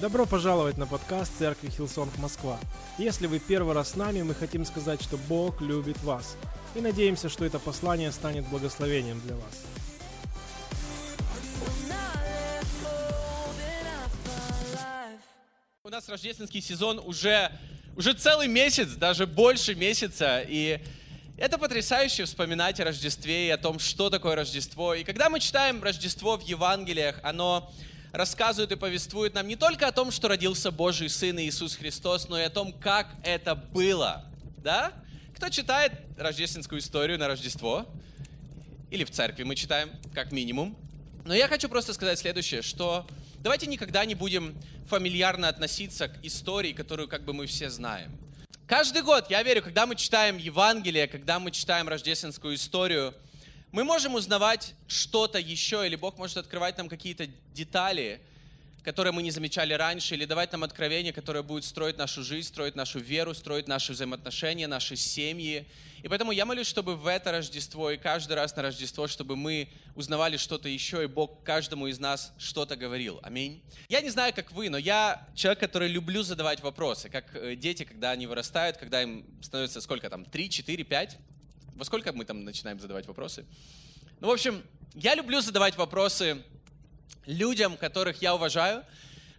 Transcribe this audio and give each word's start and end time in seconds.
Добро 0.00 0.24
пожаловать 0.24 0.78
на 0.78 0.86
подкаст 0.86 1.30
Церкви 1.38 1.68
Hillsong 1.68 2.16
Москва. 2.16 2.58
Если 2.96 3.26
вы 3.26 3.38
первый 3.38 3.74
раз 3.74 3.90
с 3.90 3.96
нами, 3.96 4.22
мы 4.22 4.34
хотим 4.34 4.64
сказать, 4.64 5.02
что 5.02 5.18
Бог 5.28 5.60
любит 5.60 6.02
вас. 6.02 6.38
И 6.74 6.80
надеемся, 6.80 7.28
что 7.28 7.44
это 7.44 7.58
послание 7.58 8.10
станет 8.10 8.46
благословением 8.48 9.20
для 9.20 9.34
вас. 9.34 9.62
У 15.84 15.90
нас 15.90 16.08
рождественский 16.08 16.62
сезон 16.62 16.98
уже, 16.98 17.52
уже 17.94 18.14
целый 18.14 18.48
месяц, 18.48 18.92
даже 18.94 19.26
больше 19.26 19.74
месяца. 19.74 20.42
И 20.48 20.80
это 21.36 21.58
потрясающе 21.58 22.24
вспоминать 22.24 22.80
о 22.80 22.84
Рождестве 22.84 23.48
и 23.48 23.50
о 23.50 23.58
том, 23.58 23.78
что 23.78 24.08
такое 24.08 24.34
Рождество. 24.34 24.94
И 24.94 25.04
когда 25.04 25.28
мы 25.28 25.40
читаем 25.40 25.82
Рождество 25.82 26.38
в 26.38 26.42
Евангелиях, 26.42 27.20
оно 27.22 27.70
рассказывает 28.12 28.72
и 28.72 28.76
повествует 28.76 29.34
нам 29.34 29.46
не 29.46 29.56
только 29.56 29.86
о 29.86 29.92
том, 29.92 30.10
что 30.10 30.28
родился 30.28 30.70
Божий 30.70 31.08
Сын 31.08 31.38
Иисус 31.38 31.76
Христос, 31.76 32.28
но 32.28 32.38
и 32.38 32.42
о 32.42 32.50
том, 32.50 32.72
как 32.72 33.08
это 33.22 33.54
было. 33.54 34.24
Да? 34.58 34.92
Кто 35.36 35.48
читает 35.48 35.92
рождественскую 36.18 36.80
историю 36.80 37.18
на 37.18 37.28
Рождество? 37.28 37.86
Или 38.90 39.04
в 39.04 39.10
церкви 39.10 39.44
мы 39.44 39.54
читаем, 39.54 39.90
как 40.14 40.32
минимум. 40.32 40.76
Но 41.24 41.34
я 41.34 41.48
хочу 41.48 41.68
просто 41.68 41.94
сказать 41.94 42.18
следующее, 42.18 42.62
что 42.62 43.06
давайте 43.38 43.66
никогда 43.66 44.04
не 44.04 44.14
будем 44.14 44.56
фамильярно 44.88 45.48
относиться 45.48 46.08
к 46.08 46.24
истории, 46.24 46.72
которую 46.72 47.08
как 47.08 47.24
бы 47.24 47.32
мы 47.32 47.46
все 47.46 47.70
знаем. 47.70 48.10
Каждый 48.66 49.02
год, 49.02 49.30
я 49.30 49.42
верю, 49.42 49.62
когда 49.62 49.86
мы 49.86 49.96
читаем 49.96 50.36
Евангелие, 50.36 51.06
когда 51.06 51.38
мы 51.38 51.50
читаем 51.50 51.88
рождественскую 51.88 52.54
историю– 52.56 53.14
мы 53.72 53.84
можем 53.84 54.14
узнавать 54.14 54.74
что-то 54.88 55.38
еще, 55.38 55.86
или 55.86 55.94
Бог 55.94 56.18
может 56.18 56.36
открывать 56.36 56.76
нам 56.76 56.88
какие-то 56.88 57.28
детали, 57.54 58.20
которые 58.82 59.12
мы 59.12 59.22
не 59.22 59.30
замечали 59.30 59.74
раньше, 59.74 60.14
или 60.14 60.24
давать 60.24 60.50
нам 60.52 60.64
откровение, 60.64 61.12
которое 61.12 61.42
будет 61.42 61.64
строить 61.64 61.96
нашу 61.98 62.24
жизнь, 62.24 62.48
строить 62.48 62.74
нашу 62.74 62.98
веру, 62.98 63.34
строить 63.34 63.68
наши 63.68 63.92
взаимоотношения, 63.92 64.66
наши 64.66 64.96
семьи. 64.96 65.66
И 66.02 66.08
поэтому 66.08 66.32
я 66.32 66.46
молюсь, 66.46 66.66
чтобы 66.66 66.96
в 66.96 67.06
это 67.06 67.30
Рождество 67.30 67.90
и 67.90 67.96
каждый 67.96 68.32
раз 68.32 68.56
на 68.56 68.62
Рождество, 68.62 69.06
чтобы 69.06 69.36
мы 69.36 69.68
узнавали 69.94 70.36
что-то 70.36 70.68
еще, 70.68 71.04
и 71.04 71.06
Бог 71.06 71.44
каждому 71.44 71.86
из 71.88 72.00
нас 72.00 72.32
что-то 72.38 72.74
говорил. 72.74 73.20
Аминь. 73.22 73.62
Я 73.88 74.00
не 74.00 74.08
знаю, 74.08 74.32
как 74.34 74.50
вы, 74.52 74.70
но 74.70 74.78
я 74.78 75.28
человек, 75.34 75.60
который 75.60 75.88
люблю 75.88 76.22
задавать 76.22 76.60
вопросы, 76.60 77.08
как 77.10 77.36
э, 77.36 77.54
дети, 77.54 77.84
когда 77.84 78.12
они 78.12 78.26
вырастают, 78.26 78.78
когда 78.78 79.02
им 79.02 79.26
становится 79.42 79.80
сколько 79.80 80.08
там, 80.08 80.24
3, 80.24 80.50
4, 80.50 80.84
5, 80.84 81.18
во 81.80 81.84
сколько 81.86 82.12
мы 82.12 82.26
там 82.26 82.44
начинаем 82.44 82.78
задавать 82.78 83.06
вопросы? 83.06 83.46
Ну, 84.20 84.28
в 84.28 84.30
общем, 84.30 84.62
я 84.94 85.14
люблю 85.14 85.40
задавать 85.40 85.78
вопросы 85.78 86.42
людям, 87.24 87.78
которых 87.78 88.20
я 88.20 88.34
уважаю, 88.34 88.84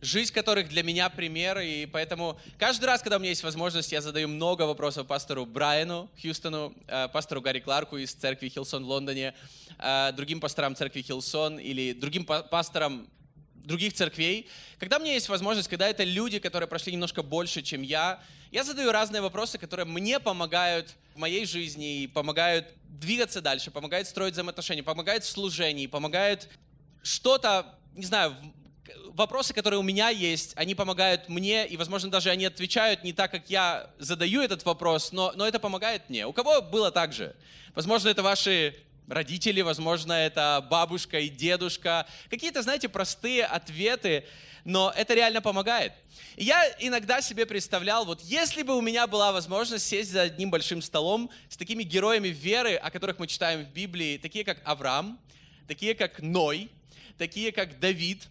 жизнь 0.02 0.34
которых 0.34 0.68
для 0.68 0.82
меня 0.82 1.08
пример, 1.12 1.60
и 1.60 1.86
поэтому 1.86 2.40
каждый 2.58 2.86
раз, 2.86 3.04
когда 3.04 3.18
у 3.18 3.20
меня 3.20 3.30
есть 3.30 3.44
возможность, 3.44 3.92
я 3.92 4.02
задаю 4.02 4.28
много 4.28 4.64
вопросов 4.64 5.06
пастору 5.06 5.46
Брайану 5.46 6.10
Хьюстону, 6.20 6.74
э, 6.88 7.10
пастору 7.10 7.42
Гарри 7.42 7.60
Кларку 7.60 7.98
из 7.98 8.12
церкви 8.12 8.50
Хилсон 8.50 8.86
в 8.86 8.88
Лондоне, 8.88 9.36
э, 9.78 10.12
другим 10.14 10.40
пасторам 10.40 10.76
церкви 10.76 11.04
Хилсон 11.04 11.60
или 11.60 11.94
другим 11.94 12.26
пасторам 12.26 13.08
других 13.54 13.94
церквей. 13.94 14.50
Когда 14.80 14.98
у 14.98 15.02
меня 15.02 15.14
есть 15.14 15.30
возможность, 15.30 15.70
когда 15.70 15.88
это 15.88 16.04
люди, 16.04 16.40
которые 16.40 16.68
прошли 16.68 16.92
немножко 16.92 17.22
больше, 17.22 17.62
чем 17.62 17.84
я, 17.84 18.20
я 18.50 18.64
задаю 18.64 18.92
разные 18.92 19.22
вопросы, 19.22 19.60
которые 19.60 19.86
мне 19.86 20.20
помогают 20.20 20.96
в 21.14 21.18
моей 21.18 21.46
жизни 21.46 22.04
и 22.04 22.08
помогают 22.08 22.68
двигаться 22.84 23.42
дальше, 23.42 23.72
помогают 23.72 24.08
строить 24.08 24.34
взаимоотношения, 24.34 24.84
помогают 24.84 25.24
в 25.24 25.30
служении, 25.30 25.88
помогают 25.88 26.48
что-то, 27.04 27.80
не 27.96 28.06
знаю, 28.06 28.36
вопросы, 29.14 29.54
которые 29.54 29.80
у 29.80 29.84
меня 29.84 30.10
есть, 30.10 30.54
они 30.56 30.76
помогают 30.76 31.30
мне, 31.30 31.68
и, 31.68 31.78
возможно, 31.78 32.10
даже 32.10 32.30
они 32.30 32.46
отвечают 32.46 33.04
не 33.04 33.14
так, 33.14 33.32
как 33.32 33.50
я 33.50 33.90
задаю 34.00 34.42
этот 34.42 34.66
вопрос, 34.66 35.12
но, 35.12 35.34
но 35.36 35.48
это 35.48 35.60
помогает 35.60 36.10
мне. 36.10 36.26
У 36.28 36.34
кого 36.34 36.62
было 36.62 36.92
так 36.92 37.14
же? 37.14 37.36
Возможно, 37.76 38.10
это 38.10 38.24
ваши 38.24 38.76
родители, 39.12 39.62
возможно, 39.62 40.14
это 40.14 40.66
бабушка 40.70 41.20
и 41.20 41.28
дедушка. 41.28 42.08
Какие-то, 42.30 42.62
знаете, 42.62 42.88
простые 42.88 43.46
ответы, 43.46 44.26
но 44.64 44.94
это 44.96 45.14
реально 45.14 45.42
помогает. 45.42 45.94
И 46.38 46.46
я 46.46 46.64
иногда 46.80 47.22
себе 47.22 47.46
представлял, 47.46 48.06
вот 48.06 48.22
если 48.22 48.64
бы 48.64 48.78
у 48.78 48.82
меня 48.82 49.08
была 49.08 49.34
возможность 49.34 49.86
сесть 49.86 50.12
за 50.12 50.24
одним 50.24 50.50
большим 50.50 50.82
столом 50.82 51.30
с 51.50 51.58
такими 51.58 51.84
героями 51.84 52.30
веры, 52.30 52.76
о 52.76 52.90
которых 52.90 53.20
мы 53.20 53.28
читаем 53.28 53.66
в 53.66 53.70
Библии, 53.70 54.18
такие 54.18 54.46
как 54.46 54.62
Авраам, 54.64 55.20
такие 55.68 55.94
как 55.94 56.22
Ной, 56.22 56.72
такие 57.18 57.52
как 57.52 57.80
Давид, 57.80 58.28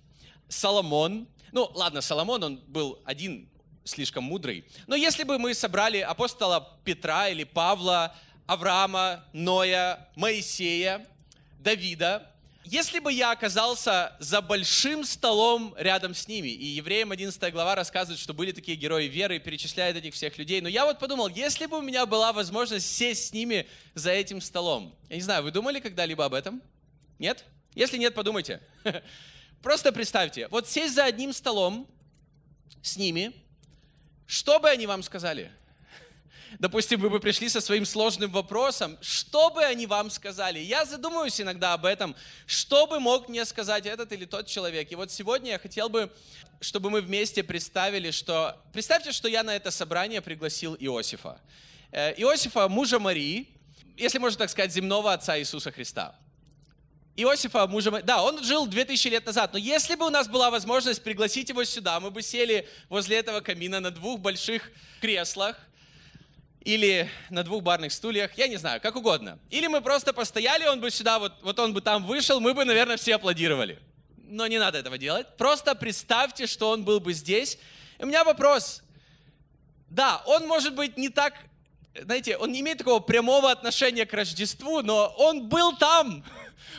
Соломон. 0.48 1.28
Ну, 1.52 1.70
ладно, 1.74 2.00
Соломон, 2.00 2.42
он 2.42 2.56
был 2.68 3.00
один 3.04 3.48
слишком 3.84 4.24
мудрый. 4.24 4.64
Но 4.86 4.94
если 4.94 5.24
бы 5.24 5.38
мы 5.38 5.52
собрали 5.52 5.98
апостола 5.98 6.78
Петра 6.84 7.28
или 7.28 7.44
Павла, 7.44 8.16
Авраама, 8.50 9.24
Ноя, 9.32 10.08
Моисея, 10.16 11.06
Давида, 11.60 12.28
если 12.64 12.98
бы 12.98 13.12
я 13.12 13.30
оказался 13.30 14.16
за 14.18 14.40
большим 14.40 15.04
столом 15.04 15.72
рядом 15.78 16.16
с 16.16 16.26
ними, 16.26 16.48
и 16.48 16.64
Евреям 16.64 17.12
11 17.12 17.52
глава 17.52 17.76
рассказывает, 17.76 18.18
что 18.18 18.34
были 18.34 18.50
такие 18.50 18.76
герои 18.76 19.06
веры 19.06 19.36
и 19.36 19.38
перечисляет 19.38 19.94
этих 19.94 20.14
всех 20.14 20.36
людей, 20.36 20.60
но 20.60 20.68
я 20.68 20.84
вот 20.84 20.98
подумал, 20.98 21.28
если 21.28 21.66
бы 21.66 21.78
у 21.78 21.80
меня 21.80 22.06
была 22.06 22.32
возможность 22.32 22.92
сесть 22.92 23.28
с 23.28 23.32
ними 23.32 23.68
за 23.94 24.10
этим 24.10 24.40
столом, 24.40 24.96
я 25.08 25.14
не 25.14 25.22
знаю, 25.22 25.44
вы 25.44 25.52
думали 25.52 25.78
когда-либо 25.78 26.24
об 26.24 26.34
этом? 26.34 26.60
Нет? 27.20 27.44
Если 27.76 27.98
нет, 27.98 28.16
подумайте. 28.16 28.60
Просто 29.62 29.92
представьте, 29.92 30.48
вот 30.48 30.68
сесть 30.68 30.96
за 30.96 31.04
одним 31.04 31.32
столом 31.32 31.86
с 32.82 32.96
ними, 32.96 33.32
что 34.26 34.58
бы 34.58 34.68
они 34.68 34.88
вам 34.88 35.04
сказали? 35.04 35.52
Допустим, 36.58 37.00
вы 37.00 37.10
бы 37.10 37.20
пришли 37.20 37.48
со 37.48 37.60
своим 37.60 37.84
сложным 37.84 38.30
вопросом, 38.30 38.98
что 39.00 39.50
бы 39.50 39.64
они 39.64 39.86
вам 39.86 40.10
сказали? 40.10 40.58
Я 40.58 40.84
задумываюсь 40.84 41.40
иногда 41.40 41.74
об 41.74 41.84
этом, 41.84 42.16
что 42.46 42.86
бы 42.86 43.00
мог 43.00 43.28
мне 43.28 43.44
сказать 43.44 43.86
этот 43.86 44.12
или 44.12 44.24
тот 44.24 44.46
человек. 44.46 44.90
И 44.90 44.94
вот 44.94 45.10
сегодня 45.10 45.52
я 45.52 45.58
хотел 45.58 45.88
бы, 45.88 46.12
чтобы 46.60 46.90
мы 46.90 47.00
вместе 47.00 47.42
представили, 47.42 48.10
что... 48.10 48.56
Представьте, 48.72 49.12
что 49.12 49.28
я 49.28 49.42
на 49.42 49.54
это 49.54 49.70
собрание 49.70 50.20
пригласил 50.20 50.76
Иосифа. 50.78 51.40
Э, 51.92 52.12
Иосифа, 52.16 52.68
мужа 52.68 52.98
Марии, 52.98 53.48
если 53.96 54.18
можно 54.18 54.38
так 54.38 54.50
сказать, 54.50 54.72
земного 54.72 55.12
отца 55.12 55.38
Иисуса 55.38 55.70
Христа. 55.70 56.14
Иосифа, 57.16 57.66
мужа 57.66 57.90
Марии. 57.90 58.04
Да, 58.04 58.22
он 58.22 58.42
жил 58.42 58.66
2000 58.66 59.08
лет 59.08 59.26
назад, 59.26 59.52
но 59.52 59.58
если 59.58 59.94
бы 59.94 60.06
у 60.06 60.10
нас 60.10 60.28
была 60.28 60.50
возможность 60.50 61.02
пригласить 61.02 61.48
его 61.48 61.64
сюда, 61.64 62.00
мы 62.00 62.10
бы 62.10 62.22
сели 62.22 62.68
возле 62.88 63.18
этого 63.18 63.40
камина 63.40 63.80
на 63.80 63.90
двух 63.90 64.20
больших 64.20 64.70
креслах, 65.00 65.56
или 66.62 67.08
на 67.30 67.42
двух 67.42 67.62
барных 67.62 67.92
стульях, 67.92 68.36
я 68.36 68.46
не 68.46 68.56
знаю, 68.56 68.80
как 68.80 68.96
угодно. 68.96 69.38
Или 69.50 69.66
мы 69.66 69.80
просто 69.80 70.12
постояли, 70.12 70.66
он 70.66 70.80
бы 70.80 70.90
сюда, 70.90 71.18
вот, 71.18 71.32
вот 71.42 71.58
он 71.58 71.72
бы 71.72 71.80
там 71.80 72.06
вышел, 72.06 72.40
мы 72.40 72.52
бы, 72.52 72.64
наверное, 72.64 72.96
все 72.96 73.14
аплодировали. 73.14 73.78
Но 74.16 74.46
не 74.46 74.58
надо 74.58 74.78
этого 74.78 74.98
делать. 74.98 75.26
Просто 75.36 75.74
представьте, 75.74 76.46
что 76.46 76.70
он 76.70 76.84
был 76.84 77.00
бы 77.00 77.12
здесь. 77.12 77.58
И 77.98 78.04
у 78.04 78.06
меня 78.06 78.24
вопрос. 78.24 78.82
Да, 79.88 80.22
он 80.26 80.46
может 80.46 80.74
быть 80.74 80.96
не 80.96 81.08
так, 81.08 81.34
знаете, 81.98 82.36
он 82.36 82.52
не 82.52 82.60
имеет 82.60 82.78
такого 82.78 83.00
прямого 83.00 83.50
отношения 83.50 84.06
к 84.06 84.12
Рождеству, 84.12 84.82
но 84.82 85.12
он 85.18 85.48
был 85.48 85.76
там. 85.76 86.24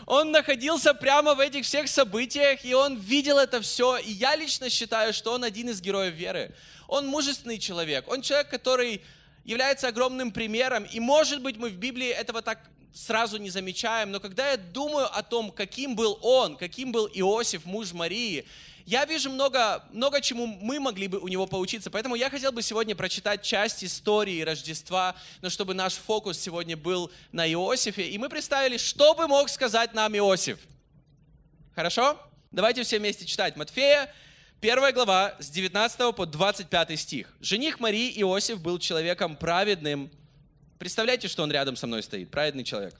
Он 0.06 0.32
находился 0.32 0.94
прямо 0.94 1.34
в 1.36 1.40
этих 1.40 1.66
всех 1.66 1.88
событиях, 1.88 2.64
и 2.64 2.74
он 2.74 2.98
видел 2.98 3.38
это 3.38 3.62
все. 3.62 3.98
И 3.98 4.12
я 4.12 4.36
лично 4.36 4.70
считаю, 4.70 5.14
что 5.14 5.34
он 5.34 5.44
один 5.44 5.70
из 5.70 5.82
героев 5.82 6.14
веры. 6.14 6.56
Он 6.88 7.08
мужественный 7.08 7.60
человек. 7.60 8.08
Он 8.08 8.22
человек, 8.22 8.50
который 8.50 9.04
является 9.44 9.88
огромным 9.88 10.32
примером. 10.32 10.84
И, 10.86 11.00
может 11.00 11.42
быть, 11.42 11.58
мы 11.58 11.70
в 11.70 11.78
Библии 11.78 12.10
этого 12.10 12.42
так 12.42 12.60
сразу 12.94 13.38
не 13.38 13.50
замечаем, 13.50 14.12
но 14.12 14.20
когда 14.20 14.52
я 14.52 14.58
думаю 14.58 15.08
о 15.16 15.24
том, 15.24 15.52
каким 15.52 15.96
был 15.96 16.20
он, 16.22 16.58
каким 16.58 16.92
был 16.92 17.08
Иосиф, 17.14 17.66
муж 17.66 17.94
Марии, 17.94 18.46
я 18.86 19.06
вижу 19.06 19.30
много, 19.30 19.84
много 19.92 20.20
чему 20.22 20.48
мы 20.48 20.80
могли 20.80 21.08
бы 21.08 21.20
у 21.20 21.28
него 21.28 21.46
поучиться. 21.46 21.90
Поэтому 21.90 22.16
я 22.16 22.30
хотел 22.30 22.52
бы 22.52 22.62
сегодня 22.62 22.96
прочитать 22.96 23.44
часть 23.44 23.84
истории 23.84 24.42
Рождества, 24.42 25.16
но 25.42 25.50
чтобы 25.50 25.74
наш 25.74 25.94
фокус 25.94 26.40
сегодня 26.40 26.76
был 26.76 27.12
на 27.32 27.50
Иосифе. 27.50 28.10
И 28.10 28.18
мы 28.18 28.28
представили, 28.28 28.78
что 28.78 29.14
бы 29.14 29.28
мог 29.28 29.50
сказать 29.50 29.94
нам 29.94 30.16
Иосиф. 30.18 30.60
Хорошо? 31.76 32.20
Давайте 32.52 32.84
все 32.84 33.00
вместе 33.00 33.26
читать. 33.26 33.56
Матфея, 33.56 34.14
Первая 34.62 34.94
глава 34.94 35.34
с 35.40 35.50
19 35.50 36.16
по 36.16 36.28
25 36.28 37.00
стих. 37.00 37.34
Жених 37.42 37.80
Марии 37.80 38.12
Иосиф 38.22 38.62
был 38.62 38.78
человеком 38.78 39.36
праведным. 39.36 40.12
Представляете, 40.78 41.28
что 41.30 41.42
он 41.42 41.52
рядом 41.52 41.76
со 41.76 41.88
мной 41.88 42.04
стоит, 42.04 42.30
праведный 42.30 42.64
человек. 42.64 42.94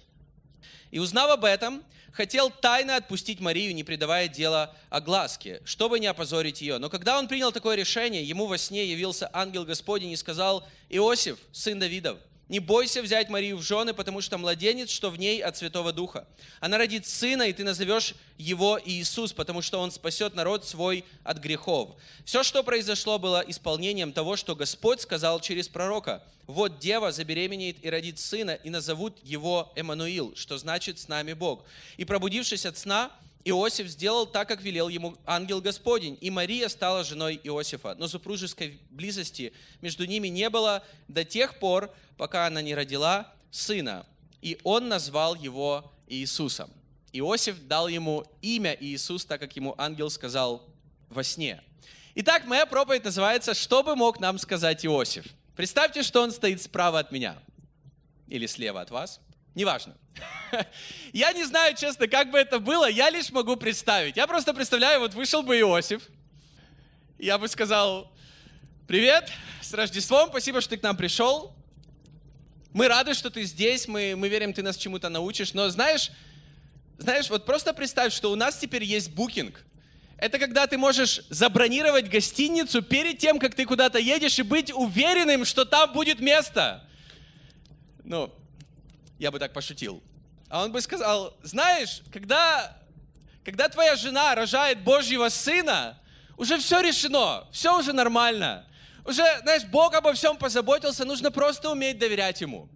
И 0.90 0.98
узнав 0.98 1.30
об 1.30 1.46
этом, 1.46 1.84
хотел 2.14 2.50
тайно 2.50 2.96
отпустить 2.96 3.40
Марию, 3.40 3.76
не 3.76 3.84
придавая 3.84 4.28
дела 4.28 4.76
огласке, 4.90 5.62
чтобы 5.64 6.00
не 6.00 6.08
опозорить 6.08 6.64
ее. 6.64 6.80
Но 6.80 6.90
когда 6.90 7.20
он 7.20 7.28
принял 7.28 7.52
такое 7.52 7.76
решение, 7.76 8.24
ему 8.24 8.48
во 8.48 8.58
сне 8.58 8.84
явился 8.84 9.30
ангел 9.32 9.64
Господень 9.64 10.10
и 10.10 10.16
сказал, 10.16 10.68
«Иосиф, 10.90 11.38
сын 11.52 11.78
Давидов, 11.78 12.18
Не 12.52 12.60
бойся 12.60 13.02
взять 13.02 13.30
Марию 13.30 13.56
в 13.56 13.62
жены, 13.62 13.94
потому 13.94 14.20
что 14.20 14.38
младенец, 14.38 14.90
что 14.90 15.10
в 15.10 15.18
ней 15.18 15.42
от 15.42 15.56
Святого 15.56 15.94
Духа. 15.94 16.28
Она 16.60 16.78
родит 16.78 17.08
сына, 17.08 17.44
и 17.44 17.54
ты 17.54 17.64
назовешь 17.64 18.14
его 18.38 18.78
Иисус, 18.84 19.32
потому 19.32 19.62
что 19.62 19.80
он 19.80 19.90
спасет 19.90 20.36
народ 20.36 20.68
свой 20.68 21.06
от 21.24 21.38
грехов. 21.38 21.96
Все, 22.26 22.44
что 22.44 22.62
произошло, 22.62 23.20
было 23.20 23.42
исполнением 23.48 24.12
того, 24.12 24.36
что 24.36 24.54
Господь 24.54 25.00
сказал 25.00 25.40
через 25.40 25.70
пророка. 25.70 26.26
Вот 26.46 26.80
дева 26.80 27.14
забеременеет 27.14 27.78
и 27.86 27.90
родит 27.90 28.20
сына, 28.20 28.52
и 28.52 28.70
назовут 28.70 29.18
его 29.24 29.72
Эммануил, 29.78 30.36
что 30.36 30.58
значит 30.58 31.00
«с 31.00 31.08
нами 31.08 31.32
Бог». 31.32 31.64
И 31.96 32.04
пробудившись 32.04 32.66
от 32.66 32.78
сна, 32.78 33.12
Иосиф 33.44 33.88
сделал 33.88 34.28
так, 34.28 34.48
как 34.48 34.62
велел 34.62 34.88
ему 34.88 35.18
ангел 35.26 35.62
Господень, 35.62 36.18
и 36.22 36.30
Мария 36.30 36.68
стала 36.68 37.04
женой 37.04 37.40
Иосифа. 37.44 37.96
Но 37.96 38.08
супружеской 38.08 38.80
близости 38.90 39.54
между 39.82 40.06
ними 40.06 40.28
не 40.28 40.50
было 40.50 40.84
до 41.08 41.24
тех 41.24 41.58
пор, 41.60 41.92
пока 42.18 42.46
она 42.46 42.62
не 42.62 42.76
родила 42.76 43.34
сына. 43.50 44.06
И 44.42 44.60
он 44.64 44.90
назвал 44.90 45.36
его 45.36 45.92
Иисусом. 46.08 46.70
Иосиф 47.14 47.68
дал 47.68 47.88
ему 47.88 48.26
имя 48.42 48.78
Иисус, 48.80 49.26
так 49.26 49.40
как 49.40 49.56
ему 49.56 49.76
ангел 49.78 50.10
сказал 50.10 50.64
во 51.10 51.24
сне. 51.24 51.62
Итак, 52.16 52.46
моя 52.46 52.66
проповедь 52.66 53.04
называется 53.04 53.54
«Что 53.54 53.84
бы 53.84 53.96
мог 53.96 54.20
нам 54.20 54.38
сказать 54.38 54.86
Иосиф?» 54.86 55.26
Представьте, 55.56 56.04
что 56.04 56.22
он 56.22 56.32
стоит 56.32 56.62
справа 56.62 57.00
от 57.00 57.12
меня 57.12 57.38
или 58.28 58.46
слева 58.46 58.82
от 58.82 58.92
вас– 58.92 59.20
Неважно. 59.54 59.96
Я 61.14 61.34
не 61.34 61.44
знаю, 61.44 61.76
честно, 61.76 62.08
как 62.08 62.32
бы 62.32 62.38
это 62.38 62.60
было, 62.60 62.90
я 62.90 63.10
лишь 63.10 63.32
могу 63.32 63.56
представить. 63.56 64.18
Я 64.18 64.28
просто 64.28 64.54
представляю, 64.54 65.00
вот 65.00 65.14
вышел 65.14 65.44
бы 65.44 65.60
Иосиф, 65.60 66.04
я 67.18 67.38
бы 67.38 67.48
сказал, 67.48 68.12
привет, 68.88 69.30
с 69.62 69.74
Рождеством, 69.74 70.30
спасибо, 70.30 70.62
что 70.62 70.72
ты 70.72 70.78
к 70.78 70.84
нам 70.84 70.98
пришел. 70.98 71.56
Мы 72.74 72.88
рады, 72.88 73.14
что 73.14 73.30
ты 73.30 73.44
здесь, 73.44 73.88
мы, 73.88 74.16
мы 74.16 74.30
верим, 74.30 74.54
ты 74.54 74.64
нас 74.64 74.78
чему-то 74.78 75.10
научишь. 75.10 75.54
Но 75.54 75.70
знаешь, 75.70 76.12
знаешь, 76.98 77.30
вот 77.30 77.46
просто 77.46 77.74
представь, 77.74 78.14
что 78.14 78.32
у 78.32 78.36
нас 78.36 78.58
теперь 78.58 78.84
есть 78.84 79.12
букинг. 79.12 79.64
Это 80.18 80.40
когда 80.40 80.68
ты 80.68 80.78
можешь 80.78 81.22
забронировать 81.30 82.10
гостиницу 82.10 82.82
перед 82.82 83.18
тем, 83.18 83.40
как 83.40 83.56
ты 83.56 83.66
куда-то 83.66 84.00
едешь, 84.00 84.40
и 84.40 84.44
быть 84.44 84.72
уверенным, 84.72 85.46
что 85.46 85.66
там 85.66 85.92
будет 85.94 86.20
место. 86.20 86.88
Ну, 88.04 88.34
я 89.22 89.30
бы 89.30 89.38
так 89.38 89.54
пошутил. 89.54 90.02
А 90.50 90.64
он 90.64 90.72
бы 90.72 90.82
сказал, 90.82 91.38
знаешь, 91.44 92.02
когда, 92.12 92.76
когда 93.46 93.70
твоя 93.70 93.96
жена 93.96 94.34
рожает 94.34 94.84
Божьего 94.84 95.30
сына, 95.30 96.02
уже 96.38 96.58
все 96.58 96.82
решено, 96.82 97.48
все 97.52 97.78
уже 97.78 97.94
нормально. 97.94 98.66
Уже, 99.06 99.24
знаешь, 99.44 99.64
Бог 99.66 99.94
обо 99.94 100.14
всем 100.14 100.38
позаботился, 100.38 101.06
нужно 101.06 101.30
просто 101.30 101.70
уметь 101.70 102.00
доверять 102.00 102.42
Ему. 102.42 102.68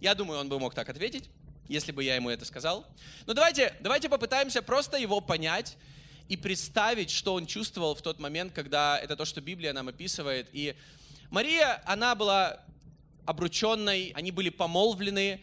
Я 0.00 0.16
думаю, 0.16 0.40
он 0.40 0.48
бы 0.48 0.58
мог 0.58 0.74
так 0.74 0.88
ответить, 0.88 1.30
если 1.68 1.92
бы 1.92 2.02
я 2.02 2.16
ему 2.16 2.28
это 2.28 2.44
сказал. 2.44 2.84
Но 3.26 3.32
давайте, 3.32 3.72
давайте 3.78 4.08
попытаемся 4.08 4.62
просто 4.62 4.98
его 4.98 5.20
понять 5.20 5.76
и 6.28 6.36
представить, 6.36 7.10
что 7.10 7.34
он 7.34 7.46
чувствовал 7.46 7.94
в 7.94 8.02
тот 8.02 8.18
момент, 8.18 8.52
когда 8.52 8.98
это 8.98 9.14
то, 9.14 9.24
что 9.24 9.40
Библия 9.40 9.72
нам 9.72 9.86
описывает. 9.86 10.48
И 10.52 10.74
Мария, 11.30 11.80
она 11.86 12.16
была 12.16 12.60
обрученной, 13.26 14.12
они 14.16 14.32
были 14.32 14.50
помолвлены, 14.50 15.40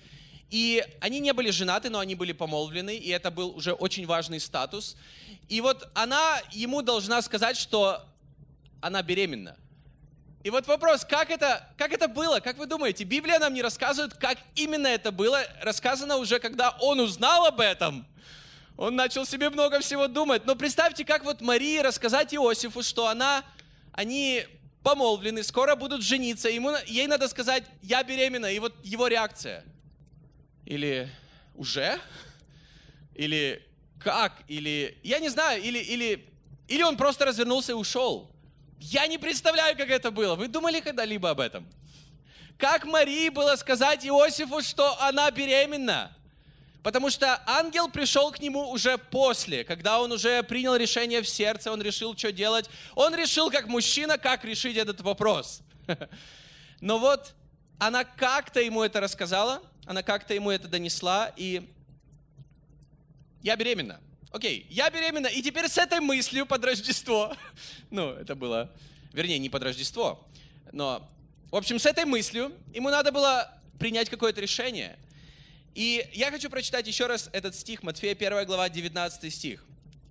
и 0.51 0.83
они 1.00 1.21
не 1.21 1.31
были 1.31 1.50
женаты, 1.50 1.89
но 1.89 2.00
они 2.00 2.13
были 2.13 2.33
помолвлены, 2.33 2.94
и 2.94 3.09
это 3.09 3.31
был 3.31 3.56
уже 3.56 3.71
очень 3.71 4.06
важный 4.06 4.42
статус. 4.42 4.98
И 5.48 5.62
вот 5.62 5.89
она 5.94 6.42
ему 6.51 6.81
должна 6.81 7.21
сказать, 7.21 7.56
что 7.56 8.03
она 8.81 9.01
беременна. 9.01 9.56
И 10.44 10.50
вот 10.50 10.68
вопрос, 10.68 11.06
как 11.06 11.30
это, 11.30 11.65
как 11.77 11.94
это 11.94 12.09
было? 12.09 12.42
Как 12.42 12.57
вы 12.57 12.65
думаете? 12.65 13.06
Библия 13.06 13.39
нам 13.39 13.53
не 13.53 13.62
рассказывает, 13.62 14.13
как 14.15 14.38
именно 14.56 14.88
это 14.88 15.13
было. 15.13 15.42
Рассказано 15.62 16.18
уже, 16.18 16.39
когда 16.39 16.71
он 16.81 17.00
узнал 17.00 17.45
об 17.45 17.62
этом. 17.62 18.06
Он 18.75 18.95
начал 18.95 19.25
себе 19.25 19.50
много 19.51 19.80
всего 19.80 20.07
думать. 20.07 20.45
Но 20.45 20.56
представьте, 20.56 21.06
как 21.06 21.24
вот 21.24 21.39
Марии 21.39 21.77
рассказать 21.77 22.33
Иосифу, 22.33 22.83
что 22.83 23.07
она, 23.07 23.45
они 23.94 24.45
помолвлены, 24.83 25.44
скоро 25.44 25.75
будут 25.75 26.01
жениться. 26.01 26.50
Ему, 26.50 26.71
ей 26.88 27.07
надо 27.07 27.30
сказать, 27.30 27.63
я 27.81 28.03
беременна. 28.03 28.48
И 28.48 28.59
вот 28.59 28.74
его 28.83 29.07
реакция– 29.07 29.63
или 30.66 31.10
уже? 31.56 32.00
Или 33.16 33.66
как? 34.00 34.34
Или, 34.48 34.98
я 35.04 35.19
не 35.19 35.30
знаю, 35.30 35.62
или, 35.62 35.80
или, 35.80 36.28
или 36.68 36.84
он 36.84 36.98
просто 36.98 37.25
развернулся 37.25 37.74
и 37.74 37.75
ушел. 37.75 38.31
Я 38.80 39.06
не 39.08 39.18
представляю, 39.18 39.78
как 39.78 39.90
это 39.90 40.12
было. 40.12 40.36
Вы 40.36 40.48
думали 40.48 40.80
когда-либо 40.80 41.30
об 41.30 41.40
этом? 41.40 41.68
Как 42.58 42.86
Марии 42.86 43.30
было 43.30 43.56
сказать 43.56 44.06
Иосифу, 44.06 44.62
что 44.62 45.00
она 45.02 45.30
беременна? 45.31 46.16
Потому 46.84 47.12
что 47.12 47.42
ангел 47.46 47.90
пришел 47.90 48.31
к 48.31 48.40
нему 48.40 48.72
уже 48.72 48.98
после, 48.98 49.63
когда 49.63 50.02
он 50.02 50.12
уже 50.12 50.42
принял 50.42 50.75
решение 50.75 51.22
в 51.22 51.30
сердце, 51.30 51.72
он 51.72 51.81
решил, 51.81 52.18
что 52.18 52.31
делать. 52.31 52.69
Он 52.96 53.13
решил, 53.13 53.52
как 53.52 53.68
мужчина, 53.68 54.18
как 54.18 54.44
решить 54.44 54.78
этот 54.78 55.02
вопрос. 55.02 55.62
Но 56.81 56.98
вот 56.98 57.34
она 57.78 58.04
как-то 58.04 58.60
ему 58.60 58.81
это 58.81 59.00
рассказала, 59.00 59.62
она 59.86 60.04
как-то 60.04 60.33
ему 60.33 60.51
это 60.51 60.68
донесла, 60.68 61.31
и 61.36 61.69
я 63.42 63.56
беременна. 63.56 64.00
Окей, 64.31 64.66
я 64.69 64.89
беременна, 64.89 65.28
и 65.28 65.42
теперь 65.42 65.68
с 65.68 65.78
этой 65.78 66.00
мыслью 66.00 66.45
под 66.45 66.63
Рождество, 66.63 67.36
ну, 67.89 68.12
это 68.12 68.36
было, 68.36 68.72
вернее, 69.12 69.39
не 69.39 69.50
под 69.50 69.63
Рождество, 69.63 70.25
но, 70.72 71.07
в 71.50 71.56
общем, 71.56 71.80
с 71.80 71.86
этой 71.86 72.06
мыслью 72.06 72.54
ему 72.74 72.89
надо 72.89 73.12
было 73.12 73.54
принять 73.78 74.10
какое-то 74.10 74.39
решение. 74.39 74.98
И 75.74 76.07
я 76.13 76.31
хочу 76.31 76.50
прочитать 76.50 76.88
еще 76.88 77.07
раз 77.07 77.30
этот 77.34 77.56
стих, 77.56 77.84
Матфея 77.84 78.13
1 78.13 78.45
глава, 78.45 78.69
19 78.69 79.34
стих. 79.34 79.66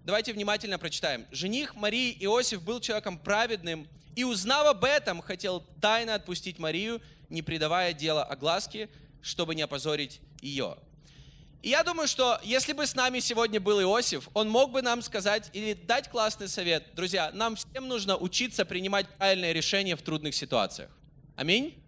Давайте 0.04 0.32
внимательно 0.32 0.78
прочитаем. 0.78 1.26
«Жених 1.30 1.74
Марии 1.76 2.16
Иосиф 2.20 2.62
был 2.62 2.80
человеком 2.80 3.18
праведным, 3.18 3.86
и, 4.16 4.24
узнав 4.24 4.66
об 4.66 4.84
этом, 4.84 5.22
хотел 5.22 5.60
тайно 5.80 6.14
отпустить 6.14 6.58
Марию, 6.58 7.00
не 7.28 7.42
придавая 7.42 7.92
дела 7.92 8.24
огласке, 8.24 8.88
чтобы 9.22 9.54
не 9.54 9.62
опозорить 9.62 10.20
ее. 10.40 10.76
И 11.62 11.68
я 11.68 11.82
думаю, 11.82 12.08
что 12.08 12.40
если 12.42 12.72
бы 12.72 12.86
с 12.86 12.94
нами 12.94 13.20
сегодня 13.20 13.60
был 13.60 13.80
Иосиф, 13.82 14.28
он 14.32 14.48
мог 14.48 14.72
бы 14.72 14.80
нам 14.80 15.02
сказать 15.02 15.50
или 15.52 15.74
дать 15.74 16.08
классный 16.08 16.48
совет. 16.48 16.94
Друзья, 16.94 17.30
нам 17.34 17.56
всем 17.56 17.86
нужно 17.86 18.16
учиться 18.16 18.64
принимать 18.64 19.06
правильные 19.18 19.52
решения 19.52 19.94
в 19.94 20.02
трудных 20.02 20.34
ситуациях. 20.34 20.90
Аминь. 21.36 21.79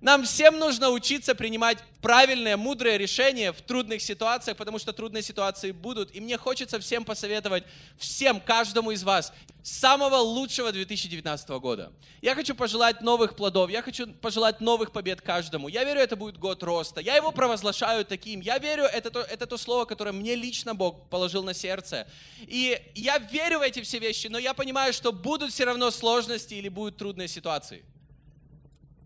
Нам 0.00 0.22
всем 0.22 0.60
нужно 0.60 0.90
учиться 0.90 1.34
принимать 1.34 1.78
правильные, 2.00 2.56
мудрые 2.56 2.98
решения 2.98 3.50
в 3.50 3.60
трудных 3.60 4.00
ситуациях, 4.00 4.56
потому 4.56 4.78
что 4.78 4.92
трудные 4.92 5.24
ситуации 5.24 5.72
будут. 5.72 6.14
И 6.14 6.20
мне 6.20 6.38
хочется 6.38 6.78
всем 6.78 7.04
посоветовать, 7.04 7.64
всем, 7.96 8.40
каждому 8.40 8.92
из 8.92 9.02
вас, 9.02 9.32
самого 9.64 10.16
лучшего 10.18 10.70
2019 10.70 11.48
года. 11.60 11.92
Я 12.22 12.36
хочу 12.36 12.54
пожелать 12.54 13.00
новых 13.00 13.34
плодов, 13.34 13.70
я 13.70 13.82
хочу 13.82 14.06
пожелать 14.06 14.60
новых 14.60 14.92
побед 14.92 15.20
каждому. 15.20 15.66
Я 15.66 15.82
верю, 15.82 16.00
это 16.00 16.14
будет 16.14 16.38
год 16.38 16.62
роста. 16.62 17.00
Я 17.00 17.16
его 17.16 17.32
провозглашаю 17.32 18.04
таким. 18.04 18.40
Я 18.40 18.58
верю, 18.58 18.84
это 18.84 19.10
то, 19.10 19.20
это 19.20 19.46
то 19.46 19.56
слово, 19.56 19.84
которое 19.84 20.12
мне 20.12 20.36
лично 20.36 20.76
Бог 20.76 21.08
положил 21.08 21.42
на 21.42 21.54
сердце. 21.54 22.06
И 22.42 22.80
я 22.94 23.18
верю 23.18 23.58
в 23.58 23.62
эти 23.62 23.82
все 23.82 23.98
вещи, 23.98 24.28
но 24.28 24.38
я 24.38 24.54
понимаю, 24.54 24.92
что 24.92 25.10
будут 25.10 25.50
все 25.50 25.64
равно 25.64 25.90
сложности 25.90 26.54
или 26.54 26.68
будут 26.68 26.96
трудные 26.96 27.26
ситуации. 27.26 27.84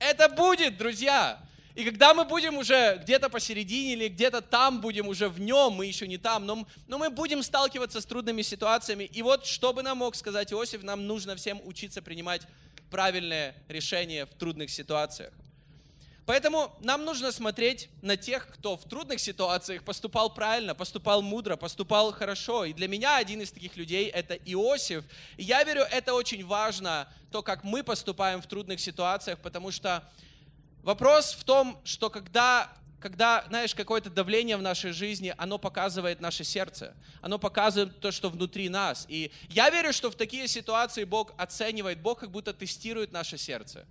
Это 0.03 0.29
будет, 0.29 0.79
друзья. 0.79 1.41
И 1.77 1.85
когда 1.85 2.13
мы 2.13 2.25
будем 2.25 2.59
уже 2.59 2.99
где-то 3.03 3.31
посередине 3.31 3.93
или 3.93 4.09
где-то 4.09 4.43
там 4.43 4.81
будем 4.81 5.07
уже 5.07 5.29
в 5.29 5.41
нем, 5.41 5.75
мы 5.75 5.87
еще 5.87 6.09
не 6.09 6.19
там, 6.19 6.45
но, 6.45 6.67
но 6.89 6.99
мы 6.99 7.09
будем 7.09 7.43
сталкиваться 7.43 8.01
с 8.01 8.05
трудными 8.05 8.43
ситуациями. 8.43 9.05
И 9.05 9.23
вот, 9.23 9.47
что 9.47 9.73
бы 9.73 9.83
нам 9.83 9.99
мог 9.99 10.17
сказать 10.17 10.53
Иосиф, 10.53 10.83
нам 10.83 11.07
нужно 11.07 11.37
всем 11.37 11.61
учиться 11.65 12.03
принимать 12.03 12.43
правильные 12.91 13.55
решения 13.69 14.27
в 14.27 14.31
трудных 14.31 14.71
ситуациях. 14.71 15.33
Поэтому 16.25 16.73
нам 16.81 17.05
нужно 17.05 17.33
смотреть 17.33 17.89
на 18.01 18.17
тех, 18.17 18.47
кто 18.49 18.77
в 18.77 18.85
трудных 18.85 19.19
ситуациях 19.19 19.83
поступал 19.83 20.33
правильно, 20.33 20.75
поступал 20.75 21.21
мудро, 21.21 21.57
поступал 21.57 22.13
хорошо. 22.13 22.65
И 22.65 22.73
для 22.73 22.87
меня 22.87 23.17
один 23.17 23.41
из 23.41 23.51
таких 23.51 23.77
людей– 23.77 24.07
это 24.15 24.35
Иосиф. 24.35 25.05
И 25.37 25.43
я 25.43 25.65
верю, 25.65 25.83
это 25.83 26.15
очень 26.15 26.47
важно 26.47 27.09
то, 27.33 27.43
как 27.43 27.65
мы 27.65 27.83
поступаем 27.83 28.41
в 28.41 28.47
трудных 28.47 28.79
ситуациях, 28.79 29.41
потому 29.41 29.73
что 29.73 30.09
вопрос 30.85 31.33
в 31.33 31.43
том, 31.43 31.81
что 31.83 32.09
когда, 32.09 32.73
когда 33.01 33.45
знаешь, 33.49 33.75
какое-то 33.75 34.09
давление 34.09 34.57
в 34.57 34.63
нашей 34.63 34.93
жизни, 34.93 35.35
оно 35.39 35.59
показывает 35.59 36.21
наше 36.21 36.45
сердце, 36.45 36.95
оно 37.21 37.41
показывает 37.41 37.99
то, 37.99 38.13
что 38.13 38.31
внутри 38.31 38.69
нас. 38.69 39.07
И 39.09 39.33
я 39.49 39.71
верю, 39.71 39.93
что 39.93 40.09
в 40.09 40.15
такие 40.15 40.47
ситуации 40.47 41.03
Бог 41.03 41.33
оценивает, 41.37 42.01
Бог 42.01 42.21
как 42.21 42.31
будто 42.31 42.53
тестирует 42.53 43.11
наше 43.11 43.39
сердце. 43.39 43.87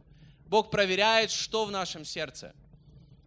Бог 0.52 0.70
проверяет, 0.70 1.32
что 1.32 1.64
в 1.64 1.72
нашем 1.72 2.04
сердце. 2.04 2.54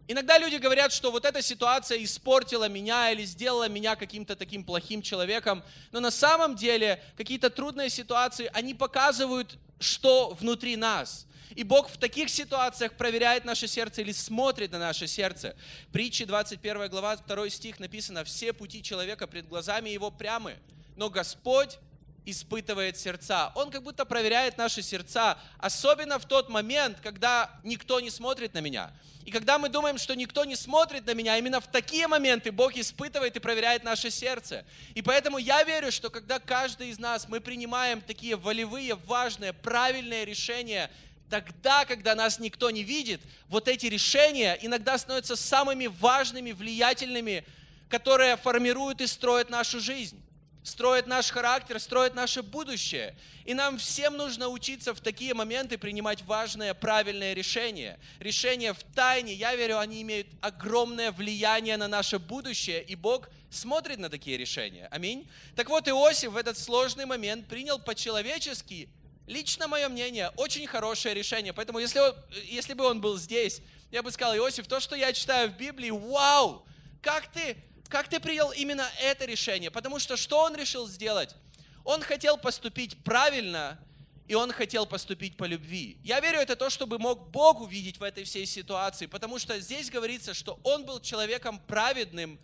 Иногда 0.07 0.37
люди 0.37 0.57
говорят, 0.57 0.93
что 0.93 1.09
вот 1.09 1.25
эта 1.25 1.41
ситуация 1.41 2.03
испортила 2.03 2.69
меня 2.69 3.09
или 3.09 3.25
сделала 3.25 3.67
меня 3.67 3.95
каким-то 3.95 4.35
таким 4.35 4.63
плохим 4.63 5.01
человеком. 5.01 5.63
Но 5.91 5.99
на 5.99 6.11
самом 6.11 6.55
деле 6.55 7.03
какие-то 7.17 7.49
трудные 7.49 7.89
ситуации, 7.89 8.51
они 8.53 8.75
показывают, 8.75 9.57
что 9.79 10.37
внутри 10.39 10.75
нас. 10.75 11.25
И 11.55 11.63
Бог 11.63 11.89
в 11.89 11.97
таких 11.97 12.29
ситуациях 12.29 12.93
проверяет 12.93 13.43
наше 13.43 13.67
сердце 13.67 14.03
или 14.03 14.11
смотрит 14.11 14.71
на 14.71 14.77
наше 14.77 15.07
сердце. 15.07 15.55
Притчи 15.91 16.25
21 16.25 16.89
глава, 16.89 17.15
2 17.15 17.49
стих 17.49 17.79
написано, 17.79 18.23
«Все 18.23 18.53
пути 18.53 18.83
человека 18.83 19.25
пред 19.25 19.47
глазами 19.47 19.89
его 19.89 20.11
прямы, 20.11 20.57
но 20.95 21.09
Господь 21.09 21.79
испытывает 22.25 22.97
сердца. 22.97 23.51
Он 23.55 23.69
как 23.69 23.83
будто 23.83 24.05
проверяет 24.05 24.57
наши 24.57 24.81
сердца, 24.81 25.37
особенно 25.57 26.19
в 26.19 26.25
тот 26.25 26.49
момент, 26.49 26.97
когда 27.01 27.49
никто 27.63 27.99
не 27.99 28.09
смотрит 28.09 28.53
на 28.53 28.59
меня. 28.59 28.91
И 29.25 29.31
когда 29.31 29.57
мы 29.57 29.69
думаем, 29.69 29.97
что 29.97 30.15
никто 30.15 30.45
не 30.45 30.55
смотрит 30.55 31.05
на 31.07 31.13
меня, 31.15 31.37
именно 31.37 31.59
в 31.59 31.67
такие 31.67 32.07
моменты 32.07 32.51
Бог 32.51 32.75
испытывает 32.77 33.35
и 33.35 33.39
проверяет 33.39 33.83
наше 33.83 34.11
сердце. 34.11 34.63
И 34.93 35.01
поэтому 35.01 35.39
я 35.39 35.63
верю, 35.63 35.91
что 35.91 36.11
когда 36.11 36.39
каждый 36.39 36.89
из 36.89 36.99
нас, 36.99 37.27
мы 37.27 37.39
принимаем 37.39 38.01
такие 38.01 38.35
волевые, 38.35 38.93
важные, 38.93 39.51
правильные 39.51 40.25
решения, 40.25 40.91
тогда, 41.29 41.85
когда 41.85 42.13
нас 42.13 42.37
никто 42.37 42.69
не 42.69 42.83
видит, 42.83 43.19
вот 43.49 43.67
эти 43.67 43.87
решения 43.87 44.59
иногда 44.61 44.95
становятся 44.95 45.35
самыми 45.35 45.87
важными, 45.87 46.51
влиятельными, 46.51 47.43
которые 47.89 48.37
формируют 48.37 49.01
и 49.01 49.07
строят 49.07 49.49
нашу 49.49 49.79
жизнь 49.79 50.21
строит 50.65 51.05
наш 51.05 51.29
характер, 51.29 51.79
строит 51.79 52.15
наше 52.15 52.41
будущее. 52.41 53.15
И 53.45 53.53
нам 53.53 53.77
всем 53.77 54.17
нужно 54.17 54.49
учиться 54.49 54.93
в 54.95 54.99
такие 54.99 55.33
моменты 55.33 55.77
принимать 55.77 56.23
важные, 56.23 56.73
правильные 56.73 57.35
решения. 57.35 57.99
Решения 58.19 58.73
в 58.73 58.83
тайне, 58.95 59.33
я 59.33 59.55
верю, 59.55 59.79
они 59.79 60.01
имеют 60.01 60.27
огромное 60.41 61.11
влияние 61.11 61.77
на 61.77 61.87
наше 61.87 62.17
будущее, 62.17 62.83
и 62.83 62.95
Бог 62.95 63.29
смотрит 63.51 63.99
на 63.99 64.09
такие 64.09 64.37
решения. 64.37 64.87
Аминь. 64.89 65.29
Так 65.55 65.69
вот, 65.69 65.87
Иосиф 65.87 66.31
в 66.31 66.37
этот 66.37 66.57
сложный 66.57 67.05
момент 67.05 67.47
принял 67.47 67.77
по-человечески, 67.77 68.89
лично 69.27 69.67
мое 69.67 69.87
мнение, 69.87 70.31
очень 70.35 70.65
хорошее 70.65 71.13
решение. 71.13 71.53
Поэтому, 71.53 71.77
если, 71.77 71.99
он, 71.99 72.15
если 72.45 72.73
бы 72.73 72.85
он 72.85 73.01
был 73.01 73.17
здесь, 73.17 73.61
я 73.91 74.01
бы 74.01 74.11
сказал, 74.11 74.35
Иосиф, 74.35 74.67
то, 74.67 74.79
что 74.79 74.95
я 74.95 75.13
читаю 75.13 75.51
в 75.51 75.57
Библии, 75.57 75.91
вау, 75.91 76.65
как 77.03 77.31
ты 77.31 77.55
как 77.89 78.07
ты 78.07 78.19
принял 78.19 78.51
именно 78.51 78.89
это 79.01 79.25
решение? 79.25 79.71
Потому 79.71 79.99
что 79.99 80.17
что 80.17 80.43
он 80.43 80.55
решил 80.55 80.87
сделать? 80.87 81.35
Он 81.83 82.01
хотел 82.01 82.37
поступить 82.37 83.03
правильно, 83.03 83.79
и 84.27 84.33
он 84.33 84.51
хотел 84.51 84.85
поступить 84.85 85.37
по 85.37 85.43
любви. 85.43 85.97
Я 86.03 86.19
верю, 86.19 86.39
это 86.39 86.55
то, 86.55 86.69
чтобы 86.69 86.97
мог 86.97 87.29
Бог 87.29 87.61
увидеть 87.61 87.99
в 87.99 88.03
этой 88.03 88.23
всей 88.23 88.45
ситуации, 88.45 89.05
потому 89.05 89.37
что 89.37 89.59
здесь 89.59 89.91
говорится, 89.91 90.33
что 90.33 90.59
он 90.63 90.85
был 90.85 90.99
человеком 90.99 91.59
праведным, 91.67 92.39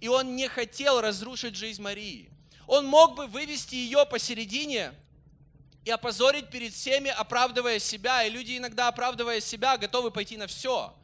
и 0.00 0.08
он 0.08 0.36
не 0.36 0.48
хотел 0.48 1.00
разрушить 1.00 1.56
жизнь 1.56 1.80
Марии. 1.80 2.30
Он 2.66 2.86
мог 2.86 3.16
бы 3.16 3.26
вывести 3.26 3.74
ее 3.74 4.04
посередине 4.04 4.92
и 5.84 5.90
опозорить 5.90 6.50
перед 6.50 6.74
всеми, 6.74 7.10
оправдывая 7.10 7.78
себя, 7.78 8.24
и 8.24 8.30
люди 8.30 8.58
иногда, 8.58 8.88
оправдывая 8.88 9.40
себя, 9.40 9.78
готовы 9.78 10.10
пойти 10.10 10.36
на 10.36 10.46
все. 10.46 10.94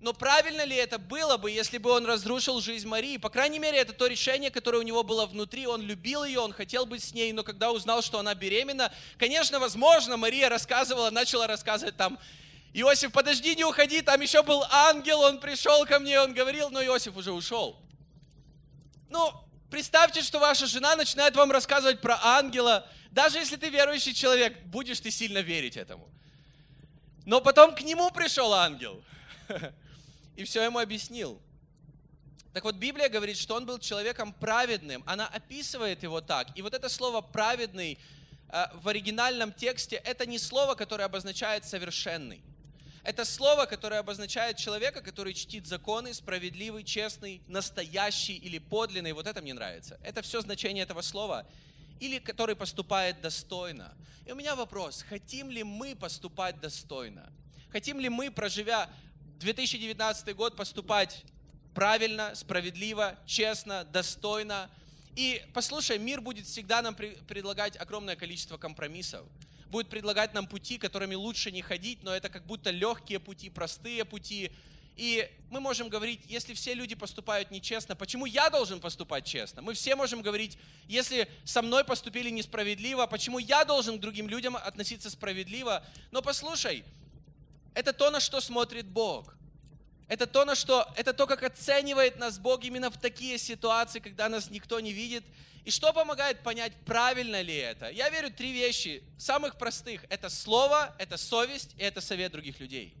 Но 0.00 0.12
правильно 0.12 0.64
ли 0.64 0.76
это 0.76 0.98
было 0.98 1.38
бы, 1.38 1.50
если 1.50 1.78
бы 1.78 1.90
он 1.90 2.04
разрушил 2.04 2.60
жизнь 2.60 2.86
Марии? 2.86 3.16
По 3.16 3.30
крайней 3.30 3.58
мере, 3.58 3.78
это 3.78 3.94
то 3.94 4.06
решение, 4.06 4.50
которое 4.50 4.78
у 4.78 4.82
него 4.82 5.02
было 5.02 5.24
внутри. 5.24 5.66
Он 5.66 5.80
любил 5.80 6.24
ее, 6.24 6.40
он 6.40 6.52
хотел 6.52 6.84
быть 6.84 7.02
с 7.02 7.14
ней, 7.14 7.32
но 7.32 7.42
когда 7.42 7.72
узнал, 7.72 8.02
что 8.02 8.18
она 8.18 8.34
беременна, 8.34 8.92
конечно, 9.18 9.58
возможно, 9.58 10.18
Мария 10.18 10.50
рассказывала, 10.50 11.10
начала 11.10 11.46
рассказывать 11.46 11.96
там, 11.96 12.18
Иосиф, 12.74 13.10
подожди, 13.10 13.56
не 13.56 13.64
уходи, 13.64 14.02
там 14.02 14.20
еще 14.20 14.42
был 14.42 14.62
ангел, 14.70 15.20
он 15.20 15.40
пришел 15.40 15.86
ко 15.86 15.98
мне, 15.98 16.20
он 16.20 16.34
говорил, 16.34 16.68
но 16.68 16.84
Иосиф 16.84 17.16
уже 17.16 17.32
ушел. 17.32 17.80
Ну, 19.08 19.32
представьте, 19.70 20.20
что 20.20 20.38
ваша 20.38 20.66
жена 20.66 20.94
начинает 20.94 21.34
вам 21.36 21.50
рассказывать 21.50 22.02
про 22.02 22.18
ангела, 22.22 22.86
даже 23.12 23.38
если 23.38 23.56
ты 23.56 23.70
верующий 23.70 24.12
человек, 24.12 24.62
будешь 24.64 25.00
ты 25.00 25.10
сильно 25.10 25.38
верить 25.38 25.78
этому. 25.78 26.06
Но 27.24 27.40
потом 27.40 27.74
к 27.74 27.80
нему 27.80 28.10
пришел 28.10 28.52
ангел. 28.52 29.02
и 30.36 30.44
все 30.44 30.62
ему 30.62 30.78
объяснил. 30.78 31.40
Так 32.52 32.64
вот, 32.64 32.76
Библия 32.76 33.08
говорит, 33.08 33.36
что 33.36 33.54
он 33.54 33.66
был 33.66 33.78
человеком 33.78 34.32
праведным. 34.32 35.02
Она 35.06 35.26
описывает 35.26 36.02
его 36.02 36.20
так. 36.20 36.56
И 36.56 36.62
вот 36.62 36.72
это 36.72 36.88
слово 36.88 37.20
«праведный» 37.20 37.98
э, 38.48 38.64
в 38.74 38.88
оригинальном 38.88 39.52
тексте, 39.52 39.96
это 39.96 40.24
не 40.24 40.38
слово, 40.38 40.74
которое 40.74 41.04
обозначает 41.04 41.64
«совершенный». 41.66 42.42
Это 43.02 43.24
слово, 43.24 43.66
которое 43.66 44.00
обозначает 44.00 44.56
человека, 44.56 45.00
который 45.00 45.32
чтит 45.32 45.66
законы, 45.66 46.12
справедливый, 46.12 46.82
честный, 46.82 47.40
настоящий 47.46 48.36
или 48.36 48.58
подлинный. 48.58 49.12
Вот 49.12 49.26
это 49.26 49.40
мне 49.42 49.54
нравится. 49.54 50.00
Это 50.02 50.22
все 50.22 50.40
значение 50.40 50.82
этого 50.82 51.02
слова. 51.02 51.46
Или 52.00 52.18
который 52.18 52.56
поступает 52.56 53.20
достойно. 53.20 53.94
И 54.24 54.32
у 54.32 54.34
меня 54.34 54.56
вопрос, 54.56 55.04
хотим 55.08 55.50
ли 55.50 55.62
мы 55.62 55.94
поступать 55.94 56.58
достойно? 56.60 57.30
Хотим 57.70 58.00
ли 58.00 58.08
мы, 58.08 58.30
проживя 58.30 58.90
2019 59.38 60.34
год 60.34 60.56
поступать 60.56 61.24
правильно, 61.74 62.34
справедливо, 62.34 63.18
честно, 63.26 63.84
достойно. 63.84 64.70
И 65.14 65.42
послушай, 65.52 65.98
мир 65.98 66.20
будет 66.20 66.46
всегда 66.46 66.80
нам 66.80 66.94
предлагать 66.94 67.76
огромное 67.76 68.16
количество 68.16 68.56
компромиссов. 68.56 69.26
Будет 69.68 69.88
предлагать 69.88 70.32
нам 70.32 70.46
пути, 70.46 70.78
которыми 70.78 71.14
лучше 71.14 71.50
не 71.50 71.60
ходить, 71.60 72.02
но 72.02 72.14
это 72.14 72.28
как 72.28 72.46
будто 72.46 72.70
легкие 72.70 73.20
пути, 73.20 73.50
простые 73.50 74.04
пути. 74.04 74.50
И 74.96 75.30
мы 75.50 75.60
можем 75.60 75.90
говорить, 75.90 76.20
если 76.26 76.54
все 76.54 76.72
люди 76.72 76.94
поступают 76.94 77.50
нечестно, 77.50 77.94
почему 77.94 78.24
я 78.24 78.48
должен 78.48 78.80
поступать 78.80 79.26
честно? 79.26 79.60
Мы 79.60 79.74
все 79.74 79.94
можем 79.96 80.22
говорить, 80.22 80.56
если 80.88 81.28
со 81.44 81.60
мной 81.60 81.84
поступили 81.84 82.30
несправедливо, 82.30 83.06
почему 83.06 83.38
я 83.38 83.66
должен 83.66 83.98
к 83.98 84.00
другим 84.00 84.30
людям 84.30 84.56
относиться 84.56 85.10
справедливо? 85.10 85.84
Но 86.10 86.22
послушай, 86.22 86.84
это 87.76 87.92
то, 87.92 88.10
на 88.10 88.20
что 88.20 88.40
смотрит 88.40 88.86
Бог. 88.86 89.34
Это 90.08 90.26
то, 90.26 90.46
на 90.46 90.54
что, 90.54 90.88
это 90.96 91.12
то, 91.12 91.26
как 91.26 91.42
оценивает 91.42 92.18
нас 92.18 92.38
Бог 92.38 92.64
именно 92.64 92.90
в 92.90 92.96
такие 92.96 93.36
ситуации, 93.36 93.98
когда 93.98 94.30
нас 94.30 94.48
никто 94.48 94.80
не 94.80 94.92
видит. 94.92 95.24
И 95.66 95.70
что 95.70 95.92
помогает 95.92 96.40
понять, 96.42 96.72
правильно 96.86 97.42
ли 97.42 97.54
это? 97.54 97.90
Я 97.90 98.08
верю 98.08 98.30
три 98.30 98.52
вещи, 98.52 99.02
самых 99.18 99.58
простых. 99.58 100.06
Это 100.08 100.30
слово, 100.30 100.94
это 100.98 101.18
совесть 101.18 101.74
и 101.76 101.82
это 101.82 102.00
совет 102.00 102.32
других 102.32 102.60
людей. 102.60 102.94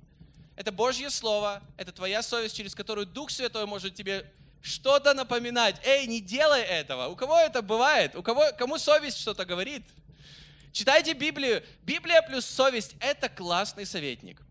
Это 0.56 0.72
Божье 0.72 1.08
Слово, 1.08 1.62
это 1.78 1.90
твоя 1.92 2.22
совесть, 2.22 2.54
через 2.54 2.74
которую 2.74 3.06
Дух 3.06 3.30
Святой 3.30 3.64
может 3.64 3.94
тебе 3.94 4.30
что-то 4.60 5.14
напоминать. 5.14 5.76
Эй, 5.86 6.06
не 6.06 6.20
делай 6.20 6.60
этого. 6.60 7.08
У 7.08 7.16
кого 7.16 7.38
это 7.38 7.62
бывает? 7.62 8.14
У 8.14 8.22
кого, 8.22 8.44
кому 8.58 8.76
совесть 8.76 9.20
что-то 9.20 9.46
говорит? 9.46 9.84
Читайте 10.72 11.14
Библию. 11.14 11.62
Библия 11.82 12.20
плюс 12.20 12.44
совесть– 12.44 12.94
это 13.00 13.30
классный 13.30 13.86
советник 13.86 14.42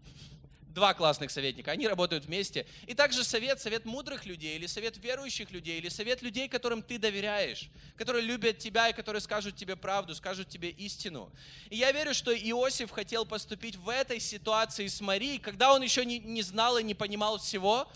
два 0.76 0.94
классных 0.94 1.32
советника, 1.32 1.72
они 1.72 1.88
работают 1.88 2.26
вместе. 2.26 2.68
И 2.86 2.94
также 2.94 3.24
совет, 3.24 3.60
совет 3.62 3.86
мудрых 3.86 4.26
людей, 4.26 4.58
или 4.58 4.68
совет 4.68 4.98
верующих 4.98 5.50
людей, 5.52 5.80
или 5.80 5.88
совет 5.88 6.22
людей, 6.22 6.50
которым 6.50 6.84
ты 6.84 7.00
доверяешь, 7.00 7.70
которые 7.96 8.24
любят 8.24 8.60
тебя 8.60 8.90
и 8.90 8.94
которые 8.94 9.22
скажут 9.22 9.56
тебе 9.56 9.78
правду, 9.78 10.14
скажут 10.14 10.50
тебе 10.50 10.70
истину. 10.70 11.32
И 11.70 11.78
я 11.78 11.92
верю, 11.94 12.14
что 12.14 12.36
Иосиф 12.36 12.92
хотел 12.92 13.26
поступить 13.26 13.78
в 13.78 13.88
этой 13.90 14.20
ситуации 14.20 14.88
с 14.88 15.00
Марией, 15.00 15.40
когда 15.40 15.74
он 15.74 15.82
еще 15.82 16.06
не, 16.06 16.20
не 16.20 16.42
знал 16.42 16.78
и 16.78 16.84
не 16.84 16.94
понимал 16.94 17.40
всего. 17.40 17.88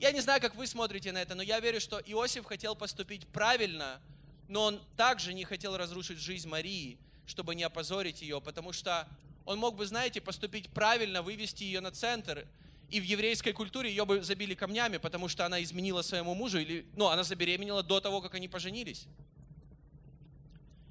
Я 0.00 0.10
не 0.10 0.20
знаю, 0.20 0.40
как 0.40 0.54
вы 0.54 0.66
смотрите 0.66 1.12
на 1.12 1.20
это, 1.20 1.34
но 1.34 1.42
я 1.42 1.60
верю, 1.60 1.80
что 1.80 2.00
Иосиф 2.00 2.46
хотел 2.46 2.74
поступить 2.74 3.26
правильно, 3.28 4.00
но 4.48 4.64
он 4.64 4.80
также 4.96 5.34
не 5.34 5.44
хотел 5.44 5.76
разрушить 5.76 6.18
жизнь 6.18 6.48
Марии, 6.48 6.96
чтобы 7.26 7.54
не 7.54 7.62
опозорить 7.62 8.22
ее, 8.22 8.40
потому 8.40 8.72
что 8.72 9.06
он 9.44 9.58
мог 9.58 9.76
бы, 9.76 9.86
знаете, 9.86 10.20
поступить 10.20 10.68
правильно, 10.70 11.22
вывести 11.22 11.64
ее 11.64 11.80
на 11.80 11.90
центр, 11.90 12.46
и 12.90 13.00
в 13.00 13.04
еврейской 13.04 13.52
культуре 13.52 13.90
ее 13.90 14.04
бы 14.04 14.22
забили 14.22 14.54
камнями, 14.54 14.98
потому 14.98 15.28
что 15.28 15.46
она 15.46 15.62
изменила 15.62 16.02
своему 16.02 16.34
мужу, 16.34 16.58
или, 16.58 16.86
ну, 16.94 17.08
она 17.08 17.24
забеременела 17.24 17.82
до 17.82 18.00
того, 18.00 18.20
как 18.20 18.34
они 18.34 18.48
поженились. 18.48 19.06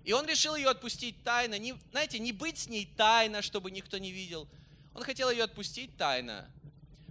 И 0.03 0.13
он 0.13 0.25
решил 0.25 0.55
ее 0.55 0.69
отпустить 0.69 1.23
тайно. 1.23 1.59
Не, 1.59 1.75
знаете, 1.91 2.17
не 2.17 2.31
быть 2.31 2.57
с 2.57 2.67
ней 2.67 2.89
тайно, 2.97 3.41
чтобы 3.41 3.69
никто 3.69 3.99
не 3.99 4.11
видел. 4.11 4.47
Он 4.95 5.03
хотел 5.03 5.29
ее 5.29 5.43
отпустить 5.43 5.95
тайно. 5.95 6.49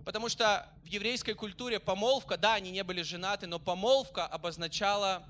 Потому 0.04 0.28
что 0.28 0.68
в 0.82 0.86
еврейской 0.86 1.34
культуре 1.34 1.78
помолвка, 1.78 2.36
да, 2.36 2.54
они 2.54 2.72
не 2.72 2.82
были 2.82 3.02
женаты, 3.02 3.46
но 3.46 3.60
помолвка 3.60 4.26
обозначала 4.26 5.24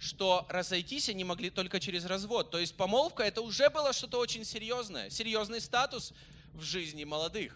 что 0.00 0.46
разойтись 0.48 1.10
они 1.10 1.24
могли 1.24 1.50
только 1.50 1.78
через 1.78 2.06
развод. 2.06 2.50
То 2.50 2.58
есть 2.58 2.74
помолвка 2.74 3.22
это 3.22 3.42
уже 3.42 3.68
было 3.68 3.92
что-то 3.92 4.18
очень 4.18 4.46
серьезное, 4.46 5.10
серьезный 5.10 5.60
статус 5.60 6.14
в 6.54 6.62
жизни 6.62 7.04
молодых. 7.04 7.54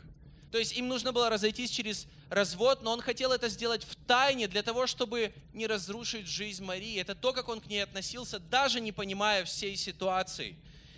То 0.52 0.58
есть 0.58 0.76
им 0.76 0.86
нужно 0.86 1.10
было 1.10 1.30
разойтись 1.30 1.70
через 1.70 2.06
развод, 2.28 2.82
но 2.82 2.92
он 2.92 3.00
хотел 3.00 3.32
это 3.32 3.48
сделать 3.48 3.82
в 3.82 3.96
тайне 4.06 4.46
для 4.46 4.62
того, 4.62 4.86
чтобы 4.86 5.32
не 5.54 5.66
разрушить 5.66 6.28
жизнь 6.28 6.62
Марии. 6.62 7.00
Это 7.00 7.14
то, 7.14 7.32
как 7.32 7.48
он 7.48 7.60
к 7.62 7.66
ней 7.66 7.82
относился, 7.82 8.38
даже 8.38 8.78
не 8.78 8.92
понимая 8.92 9.46
всей 9.46 9.74
ситуации. 9.74 10.56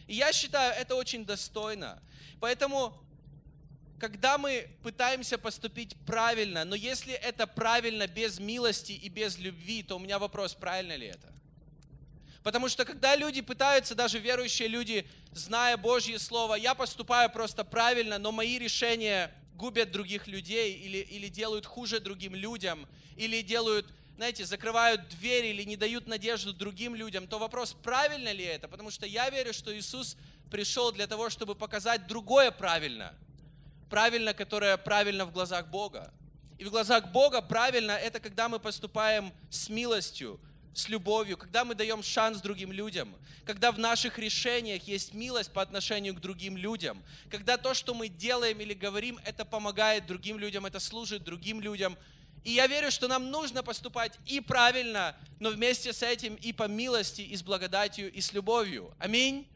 И 0.08 0.16
я 0.16 0.32
считаю, 0.32 0.74
это 0.74 0.96
очень 0.96 1.24
достойно. 1.24 2.02
Поэтому 2.40 2.92
когда 4.00 4.36
мы 4.36 4.68
пытаемся 4.82 5.38
поступить 5.38 5.96
правильно, 6.06 6.64
но 6.64 6.74
если 6.74 7.14
это 7.14 7.46
правильно 7.46 8.08
без 8.08 8.40
милости 8.40 8.92
и 8.92 9.08
без 9.08 9.38
любви, 9.38 9.84
то 9.84 9.96
у 9.96 10.00
меня 10.00 10.18
вопрос, 10.18 10.54
правильно 10.54 10.96
ли 10.96 11.06
это? 11.06 11.35
Потому 12.46 12.68
что 12.68 12.84
когда 12.84 13.16
люди 13.16 13.40
пытаются, 13.40 13.96
даже 13.96 14.20
верующие 14.20 14.68
люди, 14.68 15.04
зная 15.32 15.76
Божье 15.76 16.16
Слово, 16.16 16.54
я 16.54 16.76
поступаю 16.76 17.28
просто 17.28 17.64
правильно, 17.64 18.18
но 18.18 18.30
мои 18.30 18.56
решения 18.56 19.34
губят 19.56 19.90
других 19.90 20.28
людей 20.28 20.74
или, 20.74 20.98
или 20.98 21.26
делают 21.26 21.66
хуже 21.66 21.98
другим 21.98 22.36
людям, 22.36 22.86
или 23.16 23.42
делают, 23.42 23.92
знаете, 24.14 24.44
закрывают 24.44 25.08
двери 25.08 25.48
или 25.48 25.64
не 25.64 25.76
дают 25.76 26.06
надежду 26.06 26.52
другим 26.52 26.94
людям, 26.94 27.26
то 27.26 27.40
вопрос, 27.40 27.72
правильно 27.82 28.30
ли 28.30 28.44
это? 28.44 28.68
Потому 28.68 28.92
что 28.92 29.06
я 29.06 29.28
верю, 29.28 29.52
что 29.52 29.76
Иисус 29.76 30.16
пришел 30.48 30.92
для 30.92 31.08
того, 31.08 31.30
чтобы 31.30 31.56
показать 31.56 32.06
другое 32.06 32.52
правильно. 32.52 33.12
Правильно, 33.90 34.34
которое 34.34 34.76
правильно 34.76 35.26
в 35.26 35.32
глазах 35.32 35.66
Бога. 35.66 36.14
И 36.58 36.64
в 36.64 36.70
глазах 36.70 37.10
Бога 37.10 37.42
правильно 37.42 37.90
это 37.90 38.20
когда 38.20 38.48
мы 38.48 38.60
поступаем 38.60 39.32
с 39.50 39.68
милостью, 39.68 40.38
с 40.76 40.90
любовью, 40.90 41.38
когда 41.38 41.64
мы 41.64 41.74
даем 41.74 42.02
шанс 42.02 42.42
другим 42.42 42.70
людям, 42.70 43.14
когда 43.46 43.72
в 43.72 43.78
наших 43.78 44.18
решениях 44.18 44.82
есть 44.82 45.14
милость 45.14 45.50
по 45.50 45.62
отношению 45.62 46.14
к 46.14 46.20
другим 46.20 46.56
людям, 46.56 47.02
когда 47.30 47.56
то, 47.56 47.72
что 47.72 47.94
мы 47.94 48.08
делаем 48.08 48.60
или 48.60 48.74
говорим, 48.74 49.18
это 49.24 49.46
помогает 49.46 50.06
другим 50.06 50.38
людям, 50.38 50.66
это 50.66 50.78
служит 50.78 51.24
другим 51.24 51.62
людям. 51.62 51.96
И 52.44 52.52
я 52.52 52.66
верю, 52.66 52.90
что 52.90 53.08
нам 53.08 53.30
нужно 53.30 53.62
поступать 53.62 54.18
и 54.26 54.40
правильно, 54.40 55.16
но 55.40 55.48
вместе 55.48 55.94
с 55.94 56.02
этим 56.02 56.34
и 56.34 56.52
по 56.52 56.68
милости, 56.68 57.22
и 57.22 57.34
с 57.34 57.42
благодатью, 57.42 58.12
и 58.12 58.20
с 58.20 58.34
любовью. 58.34 58.94
Аминь. 58.98 59.48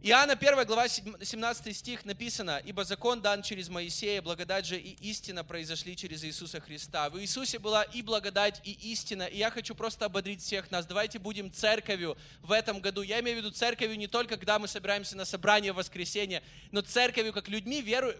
Иоанна 0.00 0.34
1 0.34 0.64
глава 0.64 0.86
17 0.88 1.76
стих 1.76 2.04
написано, 2.04 2.62
«Ибо 2.64 2.84
закон 2.84 3.20
дан 3.20 3.42
через 3.42 3.68
Моисея, 3.68 4.22
благодать 4.22 4.64
же 4.64 4.78
и 4.78 4.92
истина 5.10 5.42
произошли 5.42 5.96
через 5.96 6.22
Иисуса 6.22 6.60
Христа». 6.60 7.10
В 7.10 7.20
Иисусе 7.20 7.58
была 7.58 7.82
и 7.82 8.02
благодать, 8.02 8.60
и 8.62 8.70
истина. 8.92 9.24
И 9.24 9.38
я 9.38 9.50
хочу 9.50 9.74
просто 9.74 10.04
ободрить 10.04 10.40
всех 10.40 10.70
нас. 10.70 10.86
Давайте 10.86 11.18
будем 11.18 11.52
церковью 11.52 12.16
в 12.42 12.52
этом 12.52 12.78
году. 12.78 13.02
Я 13.02 13.18
имею 13.18 13.38
в 13.38 13.40
виду 13.40 13.50
церковью 13.50 13.98
не 13.98 14.06
только, 14.06 14.36
когда 14.36 14.60
мы 14.60 14.68
собираемся 14.68 15.16
на 15.16 15.24
собрание 15.24 15.72
в 15.72 15.76
воскресенье, 15.76 16.44
но 16.70 16.80
церковью 16.80 17.32
как 17.32 17.48
людьми, 17.48 17.82
веру, 17.82 18.12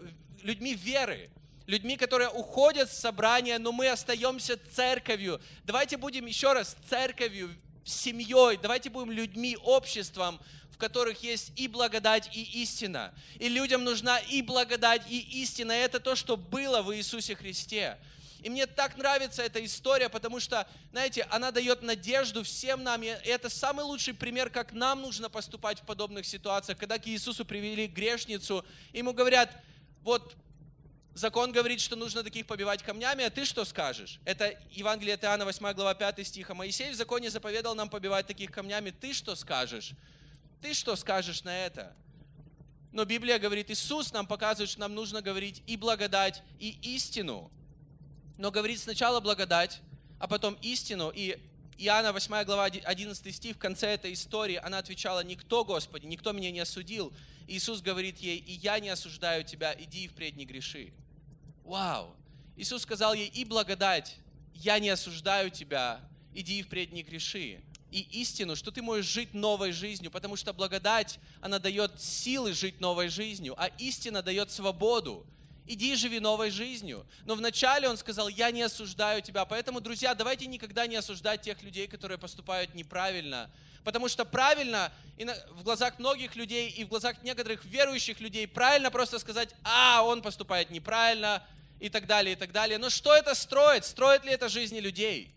людьми 0.43 0.75
веры 0.75 1.31
людьми, 1.69 1.99
которые 1.99 2.31
уходят 2.31 2.91
с 2.91 2.99
собрания, 2.99 3.59
но 3.59 3.73
мы 3.73 3.91
остаемся 3.91 4.59
церковью. 4.73 5.39
Давайте 5.65 5.99
будем 5.99 6.25
еще 6.25 6.55
раз 6.55 6.75
церковью, 6.89 7.55
семьей, 7.89 8.59
давайте 8.61 8.91
будем 8.91 9.11
людьми, 9.11 9.57
обществом, 9.57 10.41
в 10.71 10.77
которых 10.79 11.23
есть 11.23 11.53
и 11.57 11.67
благодать, 11.67 12.31
и 12.37 12.63
истина. 12.63 13.13
И 13.39 13.49
людям 13.49 13.83
нужна 13.83 14.19
и 14.19 14.43
благодать, 14.43 15.03
и 15.11 15.19
истина. 15.43 15.73
И 15.73 15.83
это 15.83 15.99
то, 15.99 16.15
что 16.15 16.37
было 16.37 16.83
в 16.83 16.95
Иисусе 16.95 17.35
Христе. 17.35 17.99
И 18.43 18.51
мне 18.51 18.67
так 18.67 18.97
нравится 18.97 19.43
эта 19.43 19.65
история, 19.65 20.09
потому 20.09 20.39
что, 20.39 20.69
знаете, 20.93 21.27
она 21.31 21.51
дает 21.51 21.83
надежду 21.83 22.45
всем 22.45 22.85
нам. 22.85 23.03
И 23.03 23.07
это 23.07 23.49
самый 23.49 23.85
лучший 23.85 24.15
пример, 24.15 24.51
как 24.51 24.73
нам 24.73 25.03
нужно 25.03 25.29
поступать 25.29 25.81
в 25.81 25.83
подобных 25.83 26.25
ситуациях. 26.25 26.79
Когда 26.79 26.99
к 26.99 27.09
Иисусу 27.09 27.45
привели 27.45 27.89
грешницу, 27.89 28.65
ему 28.93 29.13
говорят, 29.13 29.51
вот 30.03 30.37
закон 31.19 31.53
говорит, 31.53 31.81
что 31.81 31.97
нужно 31.97 32.23
таких 32.23 32.47
побивать 32.47 32.83
камнями, 32.83 33.25
а 33.25 33.31
ты 33.31 33.45
что 33.45 33.65
скажешь? 33.65 34.21
Это 34.25 34.59
Евангелие 34.71 35.15
от 35.15 35.25
Иоанна, 35.25 35.45
8 35.45 35.73
глава, 35.75 35.95
5 35.95 36.27
стих. 36.27 36.51
А 36.51 36.55
Моисей 36.55 36.91
в 36.91 36.95
законе 36.95 37.31
заповедал 37.31 37.75
нам 37.75 37.89
побивать 37.89 38.27
таких 38.27 38.51
камнями, 38.51 38.91
ты 38.91 39.13
что 39.13 39.35
скажешь? 39.35 39.93
Ты 40.63 40.75
что 40.75 40.97
скажешь 40.97 41.45
на 41.45 41.57
это? 41.57 41.95
Но 42.93 43.05
Библия 43.05 43.39
говорит, 43.39 43.71
Иисус 43.71 44.13
нам 44.13 44.27
показывает, 44.27 44.71
что 44.71 44.81
нам 44.81 44.95
нужно 44.95 45.21
говорить 45.21 45.63
и 45.67 45.77
благодать, 45.77 46.43
и 46.59 46.79
истину. 46.95 47.51
Но 48.39 48.51
говорит 48.51 48.81
сначала 48.81 49.21
благодать, 49.21 49.81
а 50.19 50.27
потом 50.27 50.55
истину. 50.63 51.13
И 51.15 51.39
Иоанна 51.77 52.13
8 52.13 52.45
глава 52.45 52.65
11 52.65 53.35
стих, 53.35 53.57
в 53.57 53.59
конце 53.59 53.89
этой 53.89 54.13
истории, 54.13 54.57
она 54.57 54.79
отвечала, 54.79 55.23
«Никто, 55.23 55.65
Господи, 55.65 56.07
никто 56.07 56.33
меня 56.33 56.51
не 56.51 56.61
осудил». 56.61 57.13
Иисус 57.47 57.81
говорит 57.83 58.19
ей, 58.19 58.39
«И 58.39 58.53
я 58.53 58.79
не 58.81 58.89
осуждаю 58.89 59.45
тебя, 59.45 59.75
иди 59.79 60.05
и 60.05 60.09
впредь 60.09 60.37
не 60.37 60.45
греши». 60.45 60.93
Вау! 61.69 62.17
Иисус 62.57 62.83
сказал 62.83 63.13
ей, 63.15 63.29
«И 63.29 63.45
благодать, 63.45 64.17
я 64.55 64.79
не 64.79 64.89
осуждаю 64.89 65.51
тебя, 65.51 66.01
иди 66.35 66.59
и 66.59 66.63
впредь 66.63 66.93
не 66.93 67.03
греши» 67.03 67.61
и 67.91 68.01
истину, 68.21 68.55
что 68.55 68.71
ты 68.71 68.83
можешь 68.83 69.07
жить 69.07 69.33
новой 69.33 69.73
жизнью, 69.73 70.11
потому 70.11 70.37
что 70.37 70.53
благодать, 70.53 71.19
она 71.41 71.59
дает 71.59 72.01
силы 72.01 72.53
жить 72.53 72.81
новой 72.81 73.09
жизнью, 73.09 73.55
а 73.57 73.69
истина 73.79 74.23
дает 74.23 74.51
свободу. 74.51 75.27
Иди 75.67 75.95
живи 75.97 76.21
новой 76.21 76.51
жизнью. 76.51 77.07
Но 77.25 77.35
вначале 77.35 77.89
он 77.89 77.97
сказал, 77.97 78.29
я 78.29 78.51
не 78.51 78.63
осуждаю 78.63 79.21
тебя. 79.21 79.45
Поэтому, 79.45 79.81
друзья, 79.81 80.15
давайте 80.15 80.47
никогда 80.47 80.87
не 80.87 80.97
осуждать 80.97 81.43
тех 81.43 81.63
людей, 81.63 81.87
которые 81.87 82.19
поступают 82.19 82.75
неправильно. 82.75 83.51
Потому 83.85 84.09
что 84.09 84.25
правильно 84.25 84.93
в 85.51 85.63
глазах 85.63 85.99
многих 85.99 86.37
людей 86.37 86.71
и 86.71 86.85
в 86.85 86.89
глазах 86.89 87.23
некоторых 87.23 87.65
верующих 87.65 88.21
людей 88.21 88.47
правильно 88.47 88.91
просто 88.91 89.19
сказать, 89.19 89.55
а, 89.65 90.03
он 90.05 90.23
поступает 90.23 90.71
неправильно 90.71 91.43
и 91.81 91.89
так 91.89 92.07
далее, 92.07 92.35
и 92.35 92.37
так 92.37 92.53
далее. 92.53 92.79
Но 92.79 92.91
что 92.91 93.15
это 93.15 93.35
строит? 93.35 93.85
Строит 93.85 94.25
ли 94.25 94.33
это 94.33 94.49
жизни 94.49 94.81
людей? 94.81 95.35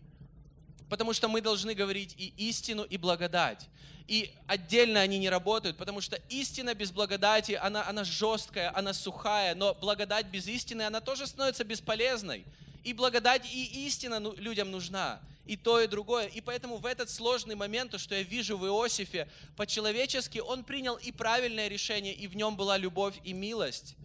потому 0.92 1.14
что 1.14 1.26
мы 1.26 1.40
должны 1.40 1.72
говорить 1.72 2.14
и 2.18 2.34
истину, 2.36 2.82
и 2.82 2.98
благодать. 2.98 3.66
И 4.08 4.30
отдельно 4.46 5.00
они 5.00 5.18
не 5.18 5.30
работают, 5.30 5.78
потому 5.78 6.02
что 6.02 6.16
истина 6.28 6.74
без 6.74 6.90
благодати, 6.90 7.52
она, 7.52 7.88
она 7.88 8.04
жесткая, 8.04 8.76
она 8.76 8.92
сухая, 8.92 9.54
но 9.54 9.72
благодать 9.72 10.26
без 10.26 10.46
истины, 10.46 10.82
она 10.82 11.00
тоже 11.00 11.26
становится 11.26 11.64
бесполезной. 11.64 12.44
И 12.84 12.92
благодать, 12.92 13.46
и 13.52 13.86
истина 13.86 14.18
ну, 14.18 14.34
людям 14.34 14.70
нужна. 14.70 15.20
И 15.46 15.56
то, 15.56 15.80
и 15.80 15.86
другое. 15.86 16.26
И 16.26 16.40
поэтому 16.40 16.76
в 16.76 16.86
этот 16.86 17.10
сложный 17.10 17.54
момент, 17.54 17.90
то, 17.90 17.98
что 17.98 18.14
я 18.14 18.22
вижу 18.22 18.56
в 18.56 18.64
Иосифе, 18.64 19.28
по-человечески 19.56 20.38
он 20.38 20.64
принял 20.64 20.96
и 20.96 21.10
правильное 21.10 21.68
решение, 21.68 22.14
и 22.14 22.26
в 22.28 22.36
нем 22.36 22.56
была 22.56 22.76
любовь 22.76 23.16
и 23.24 23.32
милость. 23.32 23.96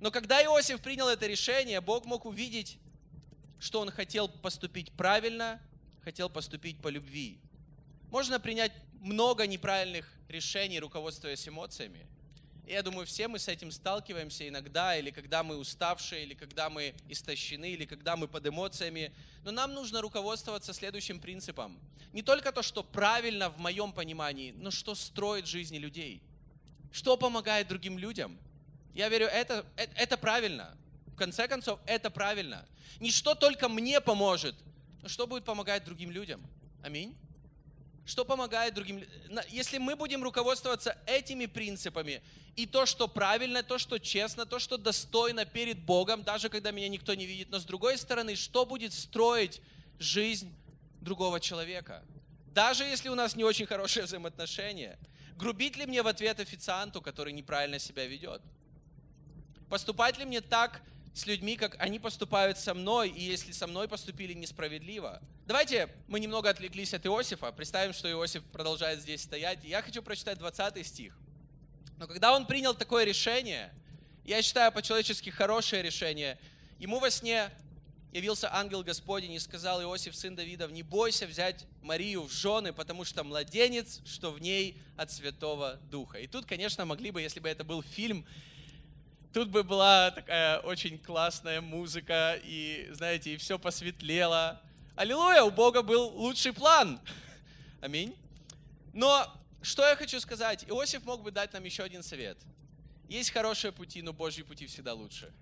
Но 0.00 0.10
когда 0.10 0.42
Иосиф 0.42 0.80
принял 0.80 1.08
это 1.08 1.26
решение, 1.26 1.80
Бог 1.80 2.04
мог 2.04 2.24
увидеть, 2.24 2.78
что 3.60 3.80
он 3.80 3.90
хотел 3.90 4.28
поступить 4.28 4.92
правильно, 4.92 5.60
хотел 6.02 6.28
поступить 6.28 6.78
по 6.82 6.88
любви. 6.88 7.38
Можно 8.10 8.38
принять 8.38 8.72
много 9.00 9.46
неправильных 9.46 10.06
решений, 10.28 10.80
руководствуясь 10.80 11.48
эмоциями. 11.48 12.06
Я 12.66 12.82
думаю, 12.82 13.06
все 13.06 13.28
мы 13.28 13.38
с 13.38 13.48
этим 13.48 13.70
сталкиваемся 13.70 14.48
иногда, 14.48 14.96
или 14.96 15.10
когда 15.10 15.42
мы 15.42 15.56
уставшие, 15.56 16.22
или 16.22 16.34
когда 16.34 16.70
мы 16.70 16.94
истощены, 17.08 17.70
или 17.72 17.84
когда 17.84 18.16
мы 18.16 18.26
под 18.26 18.46
эмоциями. 18.46 19.12
Но 19.42 19.50
нам 19.50 19.74
нужно 19.74 20.00
руководствоваться 20.00 20.72
следующим 20.72 21.20
принципом. 21.20 21.78
Не 22.12 22.22
только 22.22 22.52
то, 22.52 22.62
что 22.62 22.82
правильно 22.82 23.50
в 23.50 23.58
моем 23.58 23.92
понимании, 23.92 24.52
но 24.52 24.70
что 24.70 24.94
строит 24.94 25.46
жизни 25.46 25.76
людей. 25.76 26.22
Что 26.90 27.16
помогает 27.16 27.68
другим 27.68 27.98
людям. 27.98 28.38
Я 28.94 29.08
верю, 29.08 29.26
это, 29.26 29.66
это, 29.76 29.92
это 29.96 30.16
правильно. 30.16 30.74
В 31.08 31.16
конце 31.16 31.46
концов, 31.48 31.80
это 31.86 32.08
правильно. 32.08 32.66
Не 32.98 33.10
что 33.10 33.34
только 33.34 33.68
мне 33.68 34.00
поможет, 34.00 34.54
но 35.02 35.08
что 35.08 35.26
будет 35.26 35.44
помогать 35.44 35.84
другим 35.84 36.10
людям? 36.10 36.40
Аминь. 36.82 37.14
Что 38.06 38.24
помогает 38.24 38.74
другим? 38.74 39.02
Если 39.48 39.78
мы 39.78 39.96
будем 39.96 40.22
руководствоваться 40.22 40.98
этими 41.06 41.46
принципами, 41.46 42.22
и 42.54 42.66
то, 42.66 42.84
что 42.86 43.08
правильно, 43.08 43.62
то, 43.62 43.78
что 43.78 43.98
честно, 43.98 44.44
то, 44.44 44.58
что 44.58 44.76
достойно 44.76 45.44
перед 45.46 45.78
Богом, 45.78 46.22
даже 46.22 46.48
когда 46.48 46.70
меня 46.70 46.88
никто 46.88 47.14
не 47.14 47.24
видит, 47.24 47.48
но 47.50 47.58
с 47.58 47.64
другой 47.64 47.96
стороны, 47.96 48.36
что 48.36 48.66
будет 48.66 48.92
строить 48.92 49.60
жизнь 49.98 50.54
другого 51.00 51.40
человека? 51.40 52.04
Даже 52.52 52.84
если 52.84 53.08
у 53.08 53.14
нас 53.14 53.36
не 53.36 53.42
очень 53.42 53.66
хорошие 53.66 54.04
взаимоотношения, 54.04 54.98
грубить 55.36 55.76
ли 55.76 55.86
мне 55.86 56.02
в 56.02 56.06
ответ 56.06 56.38
официанту, 56.40 57.00
который 57.00 57.32
неправильно 57.32 57.78
себя 57.78 58.06
ведет? 58.06 58.42
Поступать 59.68 60.18
ли 60.18 60.24
мне 60.24 60.40
так, 60.40 60.82
с 61.14 61.26
людьми, 61.26 61.56
как 61.56 61.76
они 61.78 62.00
поступают 62.00 62.58
со 62.58 62.74
мной, 62.74 63.08
и 63.08 63.22
если 63.22 63.52
со 63.52 63.68
мной 63.68 63.86
поступили 63.86 64.32
несправедливо. 64.32 65.22
Давайте 65.46 65.88
мы 66.08 66.18
немного 66.18 66.50
отвлеклись 66.50 66.92
от 66.92 67.06
Иосифа, 67.06 67.52
представим, 67.52 67.92
что 67.92 68.10
Иосиф 68.10 68.42
продолжает 68.44 69.00
здесь 69.00 69.22
стоять. 69.22 69.60
Я 69.62 69.80
хочу 69.80 70.02
прочитать 70.02 70.38
20 70.38 70.84
стих. 70.84 71.16
Но 71.98 72.08
когда 72.08 72.34
он 72.34 72.46
принял 72.46 72.74
такое 72.74 73.04
решение, 73.04 73.72
я 74.24 74.42
считаю 74.42 74.72
по-человечески 74.72 75.30
хорошее 75.30 75.82
решение, 75.82 76.36
ему 76.80 76.98
во 76.98 77.10
сне 77.10 77.50
явился 78.12 78.52
ангел 78.52 78.82
Господень 78.82 79.32
и 79.32 79.38
сказал 79.38 79.82
Иосиф, 79.82 80.16
сын 80.16 80.34
Давидов, 80.34 80.72
не 80.72 80.82
бойся 80.82 81.26
взять 81.26 81.64
Марию 81.82 82.22
в 82.22 82.32
жены, 82.32 82.72
потому 82.72 83.04
что 83.04 83.22
младенец, 83.22 84.00
что 84.04 84.32
в 84.32 84.40
ней 84.40 84.80
от 84.96 85.12
Святого 85.12 85.78
Духа. 85.90 86.18
И 86.18 86.26
тут, 86.26 86.46
конечно, 86.46 86.84
могли 86.84 87.12
бы, 87.12 87.20
если 87.22 87.38
бы 87.38 87.48
это 87.48 87.62
был 87.62 87.82
фильм, 87.82 88.26
тут 89.34 89.48
бы 89.48 89.64
была 89.64 90.12
такая 90.12 90.60
очень 90.60 90.96
классная 90.96 91.60
музыка, 91.60 92.38
и, 92.44 92.88
знаете, 92.92 93.34
и 93.34 93.36
все 93.36 93.58
посветлело. 93.58 94.60
Аллилуйя, 94.94 95.42
у 95.42 95.50
Бога 95.50 95.82
был 95.82 96.06
лучший 96.10 96.52
план. 96.52 97.00
Аминь. 97.80 98.14
Но 98.92 99.26
что 99.60 99.84
я 99.88 99.96
хочу 99.96 100.20
сказать? 100.20 100.64
Иосиф 100.68 101.04
мог 101.04 101.22
бы 101.22 101.32
дать 101.32 101.52
нам 101.52 101.64
еще 101.64 101.82
один 101.82 102.04
совет. 102.04 102.38
есть 103.08 103.32
хорошие 103.32 103.72
пути, 103.72 104.02
но 104.02 104.12
Божьи 104.12 104.44
пути 104.44 104.66
всегда 104.66 104.94
лучше. 104.94 105.32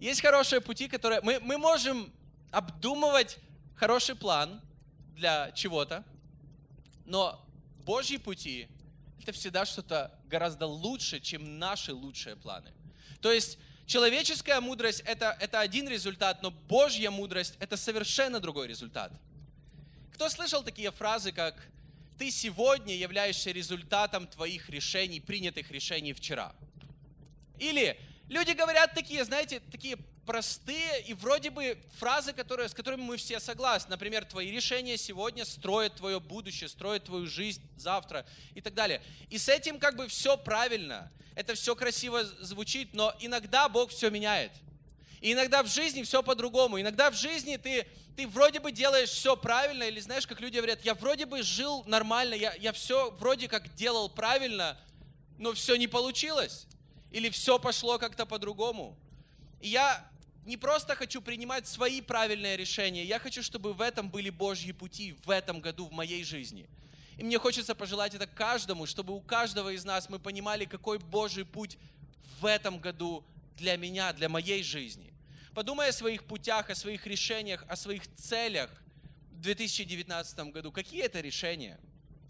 Есть 0.00 0.20
хорошие 0.20 0.60
пути, 0.60 0.88
которые... 0.88 1.20
Мы, 1.20 1.38
мы 1.38 1.58
можем 1.58 2.12
обдумывать 2.50 3.38
хороший 3.76 4.16
план 4.16 4.60
для 5.14 5.52
чего-то, 5.52 6.02
но 7.04 7.40
Божьи 7.84 8.16
пути— 8.16 8.66
это 9.22 9.30
всегда 9.30 9.64
что-то 9.64 10.18
гораздо 10.26 10.66
лучше, 10.66 11.20
чем 11.20 11.60
наши 11.60 11.94
лучшие 11.94 12.34
планы. 12.34 12.72
То 13.20 13.32
есть 13.32 13.58
человеческая 13.86 14.60
мудрость 14.60 15.02
это,— 15.04 15.36
это 15.40 15.60
один 15.60 15.88
результат, 15.88 16.42
но 16.42 16.50
Божья 16.50 17.10
мудрость— 17.10 17.56
это 17.60 17.76
совершенно 17.76 18.40
другой 18.40 18.68
результат. 18.68 19.12
Кто 20.14 20.28
слышал 20.28 20.62
такие 20.62 20.90
фразы, 20.90 21.32
как 21.32 21.54
«ты 22.18 22.30
сегодня 22.30 22.94
являешься 22.94 23.50
результатом 23.50 24.26
твоих 24.26 24.68
решений, 24.68 25.20
принятых 25.20 25.70
решений 25.70 26.12
вчера»? 26.12 26.54
Или 27.58 27.98
люди 28.28 28.52
говорят 28.52 28.94
такие, 28.94 29.24
знаете, 29.24 29.60
такие 29.70 29.96
простые 30.26 31.02
и 31.02 31.14
вроде 31.14 31.50
бы 31.50 31.78
фразы, 31.98 32.32
которые, 32.32 32.68
с 32.68 32.74
которыми 32.74 33.02
мы 33.02 33.16
все 33.16 33.40
согласны. 33.40 33.90
Например, 33.90 34.24
твои 34.24 34.50
решения 34.50 34.96
сегодня 34.96 35.44
строят 35.44 35.96
твое 35.96 36.20
будущее, 36.20 36.68
строят 36.68 37.04
твою 37.04 37.26
жизнь 37.26 37.62
завтра 37.76 38.26
и 38.54 38.60
так 38.60 38.74
далее. 38.74 39.02
И 39.28 39.38
с 39.38 39.48
этим 39.48 39.78
как 39.78 39.96
бы 39.96 40.08
все 40.08 40.36
правильно. 40.36 41.10
Это 41.34 41.54
все 41.54 41.74
красиво 41.74 42.24
звучит, 42.24 42.92
но 42.92 43.14
иногда 43.20 43.68
Бог 43.68 43.90
все 43.90 44.10
меняет. 44.10 44.52
И 45.20 45.32
иногда 45.32 45.62
в 45.62 45.66
жизни 45.66 46.02
все 46.02 46.22
по-другому. 46.22 46.80
Иногда 46.80 47.10
в 47.10 47.14
жизни 47.14 47.56
ты, 47.56 47.86
ты 48.16 48.26
вроде 48.26 48.60
бы 48.60 48.72
делаешь 48.72 49.10
все 49.10 49.36
правильно, 49.36 49.84
или 49.84 50.00
знаешь, 50.00 50.26
как 50.26 50.40
люди 50.40 50.56
говорят, 50.56 50.84
я 50.84 50.94
вроде 50.94 51.26
бы 51.26 51.42
жил 51.42 51.84
нормально, 51.86 52.34
я, 52.34 52.54
я 52.54 52.72
все 52.72 53.10
вроде 53.12 53.48
как 53.48 53.74
делал 53.74 54.08
правильно, 54.08 54.78
но 55.38 55.52
все 55.52 55.76
не 55.76 55.88
получилось. 55.88 56.66
Или 57.10 57.28
все 57.28 57.58
пошло 57.58 57.98
как-то 57.98 58.24
по-другому. 58.24 58.96
И 59.60 59.68
я 59.68 60.06
не 60.44 60.56
просто 60.56 60.94
хочу 60.94 61.20
принимать 61.20 61.66
свои 61.66 62.00
правильные 62.00 62.56
решения, 62.56 63.04
я 63.04 63.18
хочу, 63.18 63.42
чтобы 63.42 63.72
в 63.72 63.80
этом 63.80 64.08
были 64.08 64.30
Божьи 64.30 64.72
пути 64.72 65.14
в 65.24 65.30
этом 65.30 65.60
году 65.60 65.86
в 65.86 65.92
моей 65.92 66.24
жизни. 66.24 66.66
И 67.18 67.22
мне 67.22 67.38
хочется 67.38 67.74
пожелать 67.74 68.14
это 68.14 68.26
каждому, 68.26 68.86
чтобы 68.86 69.14
у 69.14 69.20
каждого 69.20 69.70
из 69.70 69.84
нас 69.84 70.08
мы 70.08 70.18
понимали, 70.18 70.64
какой 70.64 70.98
Божий 70.98 71.44
путь 71.44 71.76
в 72.40 72.46
этом 72.46 72.78
году 72.78 73.22
для 73.58 73.76
меня, 73.76 74.14
для 74.14 74.30
моей 74.30 74.62
жизни. 74.62 75.12
Подумай 75.54 75.90
о 75.90 75.92
своих 75.92 76.24
путях, 76.24 76.70
о 76.70 76.74
своих 76.74 77.06
решениях, 77.06 77.64
о 77.68 77.76
своих 77.76 78.02
целях 78.14 78.70
в 79.32 79.40
2019 79.42 80.38
году. 80.52 80.72
Какие 80.72 81.02
это 81.02 81.20
решения? 81.20 81.78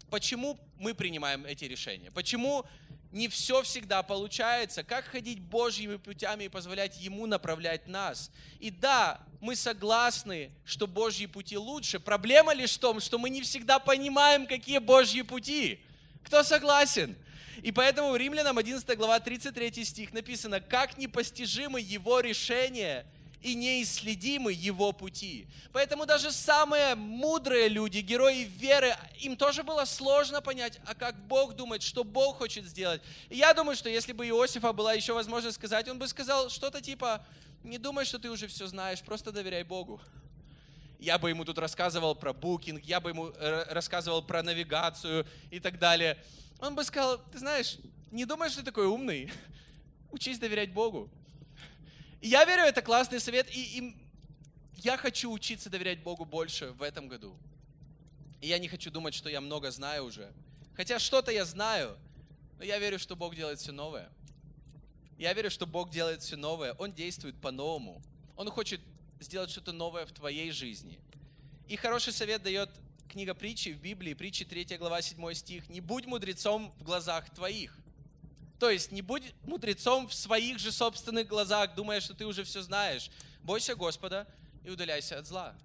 Почему 0.09 0.59
мы 0.77 0.93
принимаем 0.93 1.45
эти 1.45 1.63
решения? 1.63 2.11
Почему 2.11 2.65
не 3.11 3.27
все 3.27 3.61
всегда 3.61 4.03
получается. 4.03 4.83
Как 4.83 5.05
ходить 5.05 5.39
Божьими 5.39 5.97
путями 5.97 6.45
и 6.45 6.49
позволять 6.49 6.97
Ему 6.99 7.25
направлять 7.25 7.87
нас? 7.87 8.31
И 8.59 8.71
да, 8.71 9.19
мы 9.39 9.55
согласны, 9.55 10.51
что 10.65 10.87
Божьи 10.87 11.25
пути 11.25 11.57
лучше. 11.57 11.99
Проблема 11.99 12.53
лишь 12.53 12.73
в 12.73 12.79
том, 12.79 12.99
что 12.99 13.19
мы 13.19 13.29
не 13.29 13.41
всегда 13.41 13.79
понимаем, 13.79 14.47
какие 14.47 14.79
Божьи 14.79 15.21
пути. 15.21 15.83
Кто 16.23 16.43
согласен? 16.43 17.15
И 17.61 17.71
поэтому 17.71 18.11
в 18.11 18.17
Римлянам 18.17 18.57
11 18.57 18.97
глава 18.97 19.19
33 19.19 19.83
стих 19.83 20.13
написано, 20.13 20.61
как 20.61 20.97
непостижимы 20.97 21.81
Его 21.81 22.19
решения– 22.19 23.05
и 23.41 23.55
неисследимы 23.55 24.53
его 24.53 24.91
пути. 24.91 25.47
Поэтому 25.73 26.05
даже 26.05 26.31
самые 26.31 26.95
мудрые 26.95 27.67
люди, 27.69 27.99
герои 27.99 28.43
веры, 28.43 28.95
им 29.19 29.35
тоже 29.35 29.63
было 29.63 29.85
сложно 29.85 30.41
понять, 30.41 30.79
а 30.85 30.93
как 30.93 31.15
Бог 31.27 31.55
думает, 31.55 31.81
что 31.81 32.03
Бог 32.03 32.37
хочет 32.37 32.65
сделать. 32.65 33.01
И 33.29 33.37
я 33.37 33.53
думаю, 33.53 33.75
что 33.75 33.89
если 33.89 34.13
бы 34.13 34.27
Иосифа 34.27 34.73
была 34.73 34.93
еще 34.93 35.13
возможность 35.13 35.57
сказать, 35.57 35.87
он 35.89 35.97
бы 35.97 36.07
сказал 36.07 36.49
что-то 36.49 36.81
типа, 36.81 37.25
не 37.63 37.77
думай, 37.77 38.05
что 38.05 38.19
ты 38.19 38.29
уже 38.29 38.47
все 38.47 38.67
знаешь, 38.67 39.01
просто 39.01 39.31
доверяй 39.31 39.63
Богу. 39.63 39.99
Я 40.99 41.17
бы 41.17 41.29
ему 41.29 41.45
тут 41.45 41.57
рассказывал 41.57 42.13
про 42.13 42.31
букинг, 42.31 42.83
я 42.85 42.99
бы 42.99 43.09
ему 43.09 43.29
э, 43.29 43.65
рассказывал 43.73 44.21
про 44.21 44.43
навигацию 44.43 45.25
и 45.49 45.59
так 45.59 45.79
далее. 45.79 46.15
Он 46.59 46.75
бы 46.75 46.83
сказал, 46.83 47.17
ты 47.31 47.39
знаешь, 47.39 47.77
не 48.11 48.25
думай, 48.25 48.49
что 48.49 48.59
ты 48.59 48.65
такой 48.65 48.85
умный, 48.85 49.31
учись 50.11 50.37
доверять 50.37 50.71
Богу. 50.71 51.09
Я 52.21 52.45
верю, 52.45 52.63
это 52.63 52.81
классный 52.81 53.19
совет, 53.19 53.49
и, 53.53 53.79
и 53.79 53.95
я 54.75 54.95
хочу 54.95 55.31
учиться 55.31 55.69
доверять 55.69 56.03
Богу 56.03 56.23
больше 56.23 56.71
в 56.71 56.83
этом 56.83 57.07
году. 57.07 57.35
И 58.41 58.47
я 58.47 58.59
не 58.59 58.67
хочу 58.67 58.91
думать, 58.91 59.13
что 59.13 59.29
я 59.29 59.41
много 59.41 59.71
знаю 59.71 60.05
уже. 60.05 60.31
Хотя 60.75 60.99
что-то 60.99 61.31
я 61.31 61.45
знаю, 61.45 61.97
но 62.57 62.63
я 62.63 62.77
верю, 62.77 62.99
что 62.99 63.15
Бог 63.15 63.35
делает 63.35 63.59
все 63.59 63.71
новое. 63.71 64.09
Я 65.17 65.33
верю, 65.33 65.49
что 65.49 65.65
Бог 65.65 65.89
делает 65.89 66.21
все 66.21 66.35
новое. 66.35 66.73
Он 66.73 66.93
действует 66.93 67.39
по-новому. 67.41 68.01
Он 68.35 68.49
хочет 68.49 68.81
сделать 69.19 69.49
что-то 69.49 69.71
новое 69.71 70.05
в 70.05 70.11
твоей 70.11 70.51
жизни. 70.51 70.99
И 71.67 71.75
хороший 71.75 72.13
совет 72.13 72.43
дает 72.43 72.69
книга 73.07 73.33
притчи 73.33 73.69
в 73.73 73.81
Библии, 73.81 74.13
притчи 74.13 74.45
3 74.45 74.77
глава 74.77 75.01
7 75.01 75.33
стих. 75.33 75.69
«Не 75.69 75.81
будь 75.81 76.05
мудрецом 76.05 76.73
в 76.79 76.83
глазах 76.83 77.29
твоих, 77.29 77.77
то 78.61 78.69
есть 78.69 78.91
не 78.91 79.01
будь 79.01 79.23
мудрецом 79.41 80.07
в 80.07 80.13
своих 80.13 80.59
же 80.59 80.71
собственных 80.71 81.27
глазах, 81.27 81.73
думая, 81.73 81.99
что 81.99 82.13
ты 82.13 82.27
уже 82.27 82.43
все 82.43 82.61
знаешь. 82.61 83.09
Бойся 83.41 83.73
Господа 83.73 84.27
и 84.63 84.69
удаляйся 84.69 85.17
от 85.17 85.25
зла. 85.25 85.55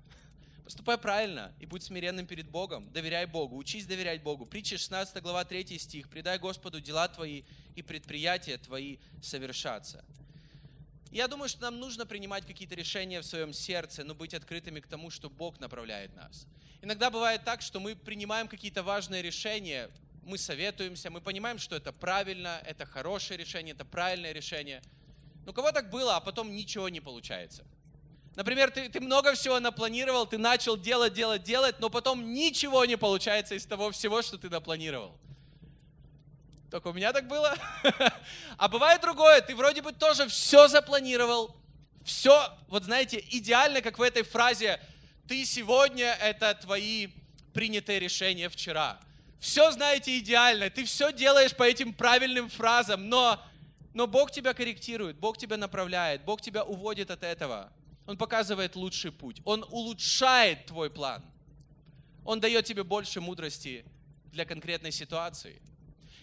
Поступай 0.65 0.97
правильно 0.97 1.53
и 1.61 1.67
будь 1.67 1.83
смиренным 1.83 2.27
перед 2.27 2.49
Богом. 2.49 2.91
Доверяй 2.95 3.27
Богу, 3.27 3.59
учись 3.59 3.85
доверять 3.85 4.23
Богу. 4.23 4.47
Притча 4.47 4.79
16 4.79 5.23
глава 5.23 5.45
3 5.45 5.79
стих. 5.79 6.09
«Предай 6.09 6.39
Господу 6.39 6.81
дела 6.81 7.07
твои, 7.09 7.43
и 7.75 7.83
предприятия 7.83 8.57
твои 8.57 8.97
совершатся». 9.23 10.03
Я 11.11 11.29
думаю, 11.29 11.51
что 11.51 11.61
нам 11.61 11.79
нужно 11.79 12.07
принимать 12.07 12.47
какие-то 12.47 12.77
решения 12.77 13.21
в 13.21 13.27
своем 13.27 13.53
сердце, 13.53 14.05
но 14.05 14.15
быть 14.15 14.33
открытыми 14.33 14.81
к 14.81 14.87
тому, 14.87 15.11
что 15.11 15.29
Бог 15.29 15.61
направляет 15.61 16.17
нас. 16.17 16.47
Иногда 16.81 17.11
бывает 17.11 17.45
так, 17.45 17.61
что 17.61 17.79
мы 17.79 17.95
принимаем 17.95 18.49
какие-то 18.49 18.83
важные 18.83 19.21
решения, 19.21 19.91
мы 20.27 20.39
советуемся, 20.39 21.09
мы 21.09 21.21
понимаем, 21.21 21.59
что 21.59 21.77
это 21.77 21.93
правильно, 21.93 22.61
это 22.67 22.85
хорошее 22.85 23.39
решение, 23.39 23.75
это 23.75 23.85
правильное 23.85 24.33
решение. 24.33 24.83
Но 25.45 25.53
кого 25.53 25.71
так 25.71 25.89
было, 25.89 26.17
а 26.17 26.21
потом 26.21 26.53
ничего 26.53 26.89
не 26.89 27.01
получается? 27.01 27.65
Например, 28.35 28.73
ты, 28.73 28.89
ты 28.89 28.99
много 28.99 29.35
всего 29.35 29.61
напланировал, 29.61 30.27
ты 30.27 30.37
начал 30.37 30.77
делать, 30.77 31.15
делать, 31.15 31.45
делать, 31.45 31.79
но 31.79 31.91
потом 31.91 32.35
ничего 32.35 32.85
не 32.85 32.97
получается 32.99 33.55
из 33.55 33.65
того 33.67 33.93
всего, 33.93 34.21
что 34.21 34.37
ты 34.37 34.51
напланировал. 34.51 35.17
Только 36.73 36.89
у 36.89 36.93
меня 36.93 37.13
так 37.13 37.29
было. 37.29 37.55
А 38.59 38.67
бывает 38.69 39.01
другое, 39.03 39.41
ты 39.43 39.55
вроде 39.55 39.81
бы 39.81 39.93
тоже 39.93 40.27
все 40.27 40.67
запланировал, 40.67 41.55
все, 42.05 42.53
вот 42.67 42.83
знаете, 42.83 43.25
идеально, 43.31 43.81
как 43.81 43.99
в 43.99 44.03
этой 44.03 44.25
фразе, 44.25 44.81
ты 45.29 45.45
сегодня 45.45 46.15
это 46.15 46.53
твои 46.55 47.09
принятые 47.53 48.01
решения 48.01 48.49
вчера 48.49 48.99
все 49.39 49.71
знаете 49.71 50.19
идеально, 50.19 50.71
ты 50.71 50.85
все 50.85 51.13
делаешь 51.13 51.55
по 51.55 51.63
этим 51.63 51.93
правильным 51.93 52.49
фразам, 52.49 53.09
но, 53.09 53.43
но 53.95 54.07
Бог 54.07 54.31
тебя 54.31 54.55
корректирует, 54.55 55.17
Бог 55.19 55.39
тебя 55.39 55.57
направляет, 55.57 56.25
Бог 56.25 56.41
тебя 56.41 56.65
уводит 56.65 57.11
от 57.11 57.23
этого. 57.23 57.73
Он 58.07 58.17
показывает 58.17 58.77
лучший 58.77 59.13
путь, 59.13 59.41
Он 59.45 59.65
улучшает 59.71 60.67
твой 60.67 60.91
план. 60.91 61.25
Он 62.25 62.41
дает 62.41 62.65
тебе 62.65 62.83
больше 62.83 63.21
мудрости 63.21 63.85
для 64.33 64.45
конкретной 64.45 64.93
ситуации. 64.93 65.61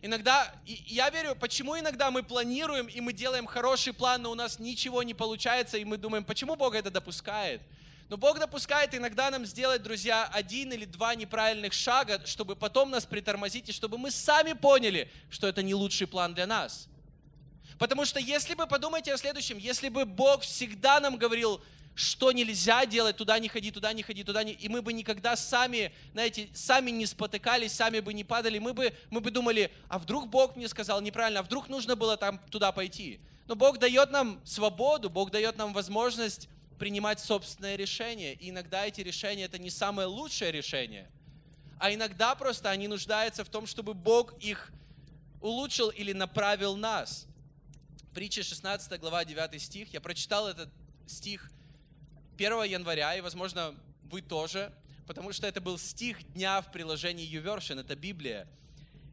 Иногда, 0.02 0.54
я 0.66 1.10
верю, 1.10 1.34
почему 1.34 1.80
иногда 1.80 2.12
мы 2.12 2.24
планируем, 2.24 2.88
и 2.88 3.00
мы 3.00 3.14
делаем 3.14 3.46
хороший 3.46 3.94
план, 3.94 4.22
но 4.24 4.32
у 4.32 4.36
нас 4.36 4.60
ничего 4.60 5.02
не 5.02 5.14
получается, 5.14 5.78
и 5.78 5.86
мы 5.86 5.96
думаем, 5.96 6.26
почему 6.26 6.58
Бог 6.58 6.76
это 6.76 6.92
допускает? 6.92 7.62
Но 8.10 8.18
Бог 8.18 8.40
допускает 8.40 8.94
иногда 8.94 9.32
нам 9.32 9.46
сделать, 9.46 9.82
друзья, 9.82 10.30
один 10.32 10.72
или 10.72 10.86
два 10.86 11.16
неправильных 11.16 11.74
шага, 11.74 12.22
чтобы 12.26 12.56
потом 12.56 12.92
нас 12.92 13.06
притормозить, 13.06 13.70
и 13.70 13.72
чтобы 13.72 13.98
мы 13.98 14.12
сами 14.12 14.54
поняли, 14.54 15.10
что 15.30 15.48
это 15.48 15.64
не 15.64 15.74
лучший 15.74 16.08
план 16.08 16.34
для 16.34 16.46
нас. 16.46 16.88
Потому 17.80 18.06
что 18.06 18.20
если 18.20 18.54
бы, 18.54 18.68
подумайте 18.68 19.14
о 19.14 19.18
следующем, 19.18 19.58
если 19.58 19.90
бы 19.90 20.06
Бог 20.06 20.42
всегда 20.42 21.00
нам 21.00 21.18
говорил, 21.18 21.62
что 21.96 22.32
нельзя 22.32 22.86
делать, 22.86 23.18
туда 23.18 23.38
не 23.40 23.48
ходи, 23.48 23.72
туда 23.72 23.94
не 23.94 24.04
ходи, 24.04 24.24
туда 24.24 24.44
не... 24.44 24.54
И 24.54 24.68
мы 24.68 24.82
бы 24.82 24.94
никогда 24.94 25.36
сами, 25.36 25.92
знаете, 26.12 26.50
сами 26.54 26.92
не 26.92 27.06
спотыкались, 27.06 27.74
сами 27.74 28.00
бы 28.00 28.14
не 28.14 28.24
падали, 28.24 28.58
мы 28.60 28.74
бы, 28.74 28.94
мы 29.10 29.22
бы 29.22 29.32
думали, 29.32 29.72
а 29.90 30.00
вдруг 30.00 30.28
Бог 30.28 30.56
мне 30.56 30.68
сказал 30.68 31.02
неправильно, 31.02 31.42
а 31.42 31.44
вдруг 31.44 31.70
нужно 31.70 31.96
было 31.96 32.18
там 32.18 32.40
туда 32.50 32.72
пойти. 32.72 33.20
Но 33.48 33.56
Бог 33.56 33.78
дает 33.78 34.10
нам 34.12 34.42
свободу, 34.46 35.10
Бог 35.10 35.30
дает 35.30 35.58
нам 35.58 35.74
возможность 35.74 36.48
принимать 36.84 37.22
собственные 37.22 37.78
решения. 37.78 38.34
И 38.34 38.50
иногда 38.50 38.86
эти 38.86 39.00
решения 39.00 39.46
это 39.46 39.58
не 39.58 39.70
самое 39.70 40.06
лучшее 40.06 40.52
решение, 40.52 41.10
а 41.80 41.94
иногда 41.94 42.36
просто 42.36 42.70
они 42.70 42.90
нуждаются 42.90 43.46
в 43.46 43.50
том, 43.50 43.68
чтобы 43.68 43.94
Бог 43.94 44.34
их 44.44 44.70
улучшил 45.40 45.92
или 45.92 46.12
направил 46.12 46.76
нас. 46.76 47.26
Притча 48.14 48.44
16 48.44 49.00
глава 49.00 49.24
9 49.24 49.62
стих. 49.62 49.94
Я 49.94 50.02
прочитал 50.02 50.50
этот 50.50 50.68
стих 51.08 51.50
1 52.36 52.64
января, 52.64 53.16
и, 53.16 53.22
возможно, 53.22 53.74
вы 54.12 54.22
тоже, 54.22 54.70
потому 55.08 55.32
что 55.32 55.48
это 55.48 55.62
был 55.62 55.78
стих 55.78 56.22
дня 56.34 56.62
в 56.62 56.70
приложении 56.74 57.26
YouVersion, 57.26 57.80
это 57.80 57.96
Библия. 57.96 58.46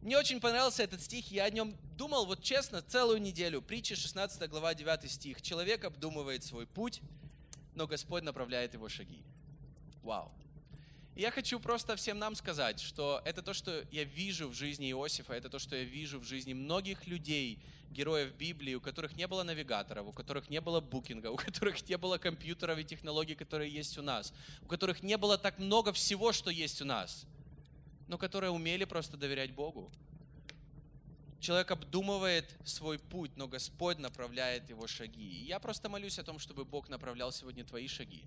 Мне 0.03 0.19
очень 0.19 0.41
понравился 0.41 0.83
этот 0.83 1.01
стих, 1.03 1.31
я 1.31 1.45
о 1.45 1.51
нем 1.51 1.77
думал, 1.97 2.27
вот 2.27 2.43
честно, 2.43 2.83
целую 2.83 3.23
неделю. 3.23 3.63
Притча 3.63 3.95
16 3.95 4.51
глава 4.51 4.75
9 4.75 5.09
стих. 5.09 5.41
Человек 5.41 5.85
обдумывает 5.85 6.43
свой 6.43 6.67
путь, 6.67 7.01
но 7.75 7.87
Господь 7.87 8.23
направляет 8.23 8.75
его 8.75 8.89
шаги. 8.89 9.23
Вау. 10.03 10.33
Я 11.17 11.31
хочу 11.31 11.61
просто 11.61 11.97
всем 11.97 12.19
нам 12.19 12.35
сказать, 12.35 12.81
что 12.81 13.21
это 13.25 13.43
то, 13.43 13.53
что 13.53 13.85
я 13.91 14.05
вижу 14.05 14.49
в 14.49 14.55
жизни 14.55 14.91
Иосифа, 14.91 15.35
это 15.35 15.51
то, 15.51 15.59
что 15.59 15.77
я 15.77 15.85
вижу 15.85 16.19
в 16.19 16.25
жизни 16.25 16.55
многих 16.55 17.07
людей, 17.07 17.59
героев 17.91 18.33
Библии, 18.37 18.75
у 18.75 18.81
которых 18.81 19.17
не 19.17 19.27
было 19.27 19.43
навигаторов, 19.43 20.07
у 20.07 20.13
которых 20.13 20.49
не 20.49 20.61
было 20.61 20.81
букинга, 20.81 21.27
у 21.31 21.37
которых 21.37 21.87
не 21.89 21.99
было 21.99 22.19
компьютеров 22.19 22.79
и 22.79 22.85
технологий, 22.85 23.35
которые 23.35 23.71
есть 23.71 23.99
у 23.99 24.03
нас, 24.03 24.33
у 24.63 24.67
которых 24.67 25.03
не 25.03 25.17
было 25.17 25.37
так 25.37 25.59
много 25.59 25.93
всего, 25.93 26.33
что 26.33 26.51
есть 26.51 26.81
у 26.81 26.85
нас, 26.85 27.27
но 28.07 28.17
которые 28.17 28.51
умели 28.51 28.85
просто 28.85 29.17
доверять 29.17 29.53
Богу. 29.53 29.91
Человек 31.41 31.71
обдумывает 31.71 32.55
свой 32.65 32.99
путь, 32.99 33.31
но 33.37 33.49
Господь 33.49 33.99
направляет 33.99 34.69
его 34.69 34.87
шаги. 34.87 35.27
И 35.27 35.47
я 35.47 35.59
просто 35.59 35.89
молюсь 35.89 36.19
о 36.19 36.23
том, 36.23 36.39
чтобы 36.39 36.67
Бог 36.67 36.91
направлял 36.91 37.33
сегодня 37.33 37.65
твои 37.65 37.89
шаги, 37.89 38.23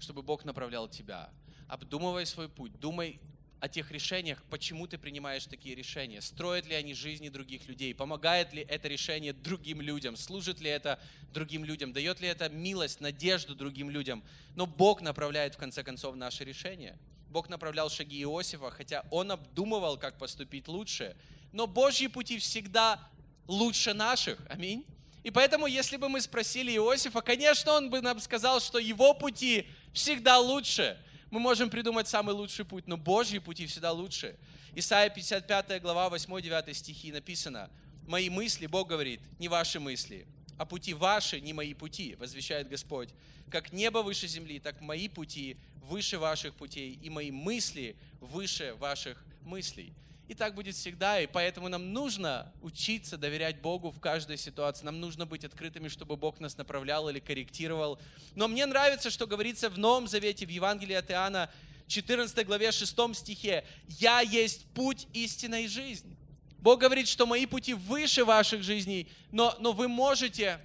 чтобы 0.00 0.22
Бог 0.22 0.44
направлял 0.44 0.88
тебя. 0.88 1.30
Обдумывай 1.68 2.26
свой 2.26 2.48
путь, 2.48 2.72
думай 2.80 3.20
о 3.60 3.68
тех 3.68 3.92
решениях, 3.92 4.42
почему 4.50 4.88
ты 4.88 4.98
принимаешь 4.98 5.46
такие 5.46 5.76
решения. 5.76 6.20
Строят 6.20 6.66
ли 6.66 6.74
они 6.74 6.94
жизни 6.94 7.28
других 7.28 7.68
людей? 7.68 7.94
Помогает 7.94 8.52
ли 8.52 8.62
это 8.62 8.88
решение 8.88 9.32
другим 9.32 9.80
людям? 9.80 10.16
Служит 10.16 10.60
ли 10.60 10.70
это 10.70 10.98
другим 11.32 11.64
людям? 11.64 11.92
Дает 11.92 12.20
ли 12.20 12.26
это 12.26 12.48
милость, 12.48 13.00
надежду 13.00 13.54
другим 13.54 13.90
людям? 13.90 14.24
Но 14.56 14.66
Бог 14.66 15.02
направляет 15.02 15.54
в 15.54 15.58
конце 15.58 15.84
концов 15.84 16.16
наши 16.16 16.42
решения. 16.42 16.98
Бог 17.28 17.48
направлял 17.48 17.90
шаги 17.90 18.20
Иосифа, 18.22 18.70
хотя 18.70 19.04
он 19.10 19.30
обдумывал, 19.30 19.98
как 19.98 20.18
поступить 20.18 20.66
лучше. 20.66 21.14
Но 21.52 21.66
Божьи 21.66 22.06
пути 22.06 22.38
всегда 22.38 23.00
лучше 23.46 23.94
наших. 23.94 24.38
Аминь. 24.48 24.84
И 25.22 25.30
поэтому, 25.30 25.66
если 25.66 25.96
бы 25.96 26.08
мы 26.08 26.20
спросили 26.20 26.72
Иосифа, 26.72 27.20
конечно, 27.20 27.72
он 27.72 27.90
бы 27.90 28.00
нам 28.00 28.20
сказал, 28.20 28.60
что 28.60 28.78
его 28.78 29.14
пути 29.14 29.66
всегда 29.92 30.38
лучше– 30.38 30.98
мы 31.30 31.38
можем 31.38 31.70
придумать 31.70 32.08
самый 32.08 32.34
лучший 32.34 32.64
путь, 32.64 32.88
но 32.88 32.96
Божьи 32.96 33.38
пути 33.38 33.66
всегда 33.66 33.92
лучше. 33.92 34.36
Исайя 34.74 35.08
55 35.08 35.80
глава 35.80 36.08
8-9 36.08 36.74
стихи 36.74 37.12
написано, 37.12 37.70
«Мои 38.06 38.28
мысли, 38.28 38.66
Бог 38.66 38.88
говорит, 38.88 39.20
не 39.38 39.46
ваши 39.46 39.78
мысли, 39.78 40.26
а 40.58 40.66
пути 40.66 40.92
ваши, 40.92 41.40
не 41.40 41.52
мои 41.52 41.72
пути, 41.72 42.16
возвещает 42.16 42.68
Господь. 42.68 43.10
Как 43.48 43.72
небо 43.72 43.98
выше 43.98 44.26
земли, 44.26 44.58
так 44.58 44.80
мои 44.80 45.08
пути 45.08 45.56
выше 45.88 46.18
ваших 46.18 46.54
путей, 46.54 46.98
и 47.00 47.08
мои 47.08 47.30
мысли 47.30 47.96
выше 48.20 48.74
ваших 48.74 49.24
мыслей. 49.42 49.92
И 50.30 50.34
так 50.34 50.54
будет 50.54 50.76
всегда, 50.76 51.20
и 51.20 51.26
поэтому 51.26 51.68
нам 51.68 51.92
нужно 51.92 52.52
учиться 52.62 53.18
доверять 53.18 53.60
Богу 53.60 53.90
в 53.90 53.98
каждой 53.98 54.36
ситуации. 54.36 54.84
Нам 54.84 55.00
нужно 55.00 55.26
быть 55.26 55.44
открытыми, 55.44 55.88
чтобы 55.88 56.16
Бог 56.16 56.38
нас 56.38 56.56
направлял 56.56 57.08
или 57.08 57.18
корректировал. 57.18 57.98
Но 58.36 58.46
мне 58.46 58.64
нравится, 58.64 59.10
что 59.10 59.26
говорится 59.26 59.68
в 59.68 59.76
Новом 59.76 60.06
Завете, 60.06 60.46
в 60.46 60.48
Евангелии 60.50 60.94
от 60.94 61.10
Иоанна, 61.10 61.50
14 61.88 62.46
главе 62.46 62.70
6 62.70 62.94
стихе. 63.16 63.64
«Я 63.88 64.20
есть 64.20 64.66
путь, 64.66 65.08
истина 65.14 65.62
и 65.62 65.66
жизнь». 65.66 66.16
Бог 66.60 66.78
говорит, 66.78 67.08
что 67.08 67.26
мои 67.26 67.44
пути 67.44 67.74
выше 67.74 68.24
ваших 68.24 68.62
жизней, 68.62 69.08
но, 69.32 69.56
но 69.58 69.72
вы 69.72 69.88
можете 69.88 70.60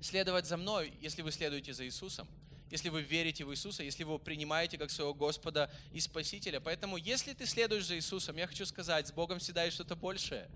следовать 0.00 0.46
за 0.46 0.56
мной, 0.56 0.92
если 1.00 1.22
вы 1.22 1.32
следуете 1.32 1.72
за 1.72 1.84
Иисусом 1.86 2.28
если 2.70 2.88
вы 2.88 3.02
верите 3.02 3.44
в 3.44 3.52
Иисуса, 3.52 3.82
если 3.82 4.04
вы 4.04 4.12
его 4.12 4.18
принимаете 4.18 4.78
как 4.78 4.90
своего 4.90 5.12
Господа 5.12 5.70
и 5.92 6.00
Спасителя. 6.00 6.60
Поэтому, 6.60 6.96
если 6.96 7.32
ты 7.32 7.46
следуешь 7.46 7.86
за 7.86 7.96
Иисусом, 7.96 8.36
я 8.36 8.46
хочу 8.46 8.64
сказать, 8.64 9.08
с 9.08 9.12
Богом 9.12 9.40
всегда 9.40 9.64
есть 9.64 9.74
что-то 9.74 9.96
большее. 9.96 10.48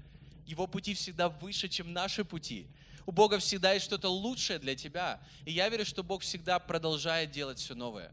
Его 0.46 0.66
пути 0.66 0.94
всегда 0.94 1.28
выше, 1.28 1.68
чем 1.68 1.92
наши 1.92 2.24
пути. 2.24 2.66
У 3.06 3.12
Бога 3.12 3.38
всегда 3.38 3.72
есть 3.72 3.84
что-то 3.84 4.08
лучшее 4.08 4.58
для 4.58 4.74
тебя. 4.74 5.20
И 5.44 5.52
я 5.52 5.68
верю, 5.68 5.84
что 5.84 6.02
Бог 6.02 6.22
всегда 6.22 6.58
продолжает 6.58 7.30
делать 7.32 7.58
все 7.58 7.74
новое. 7.74 8.12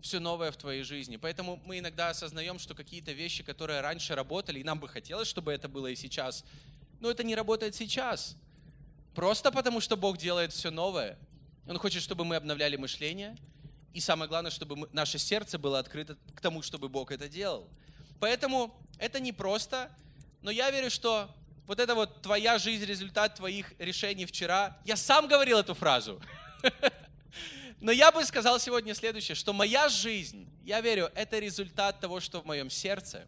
Все 0.00 0.18
новое 0.18 0.52
в 0.52 0.56
твоей 0.56 0.82
жизни. 0.82 1.16
Поэтому 1.16 1.60
мы 1.64 1.78
иногда 1.78 2.10
осознаем, 2.10 2.58
что 2.58 2.74
какие-то 2.74 3.12
вещи, 3.12 3.42
которые 3.42 3.80
раньше 3.80 4.14
работали, 4.14 4.60
и 4.60 4.64
нам 4.64 4.78
бы 4.78 4.88
хотелось, 4.88 5.28
чтобы 5.28 5.52
это 5.52 5.68
было 5.68 5.86
и 5.86 5.96
сейчас, 5.96 6.44
но 7.00 7.10
это 7.10 7.24
не 7.24 7.34
работает 7.34 7.74
сейчас. 7.74 8.36
Просто 9.14 9.50
потому, 9.52 9.80
что 9.80 9.96
Бог 9.96 10.18
делает 10.18 10.52
все 10.52 10.70
новое. 10.70 11.18
Он 11.66 11.78
хочет, 11.78 12.02
чтобы 12.02 12.24
мы 12.24 12.36
обновляли 12.36 12.76
мышление, 12.76 13.36
и 13.92 14.00
самое 14.00 14.28
главное, 14.28 14.50
чтобы 14.50 14.76
мы, 14.76 14.88
наше 14.92 15.18
сердце 15.18 15.58
было 15.58 15.78
открыто 15.78 16.16
к 16.34 16.40
тому, 16.40 16.62
чтобы 16.62 16.88
Бог 16.88 17.12
это 17.12 17.28
делал. 17.28 17.68
Поэтому 18.20 18.74
это 18.98 19.20
не 19.20 19.32
просто, 19.32 19.90
но 20.40 20.50
я 20.50 20.70
верю, 20.70 20.90
что 20.90 21.28
вот 21.66 21.78
это 21.78 21.94
вот 21.94 22.22
твоя 22.22 22.58
жизнь, 22.58 22.84
результат 22.84 23.36
твоих 23.36 23.72
решений 23.78 24.26
вчера. 24.26 24.78
Я 24.84 24.96
сам 24.96 25.28
говорил 25.28 25.58
эту 25.58 25.74
фразу. 25.74 26.20
Но 27.80 27.90
я 27.90 28.12
бы 28.12 28.24
сказал 28.24 28.60
сегодня 28.60 28.94
следующее, 28.94 29.34
что 29.34 29.52
моя 29.52 29.88
жизнь, 29.88 30.48
я 30.64 30.80
верю, 30.80 31.10
это 31.14 31.40
результат 31.40 31.98
того, 31.98 32.20
что 32.20 32.40
в 32.40 32.44
моем 32.44 32.70
сердце 32.70 33.26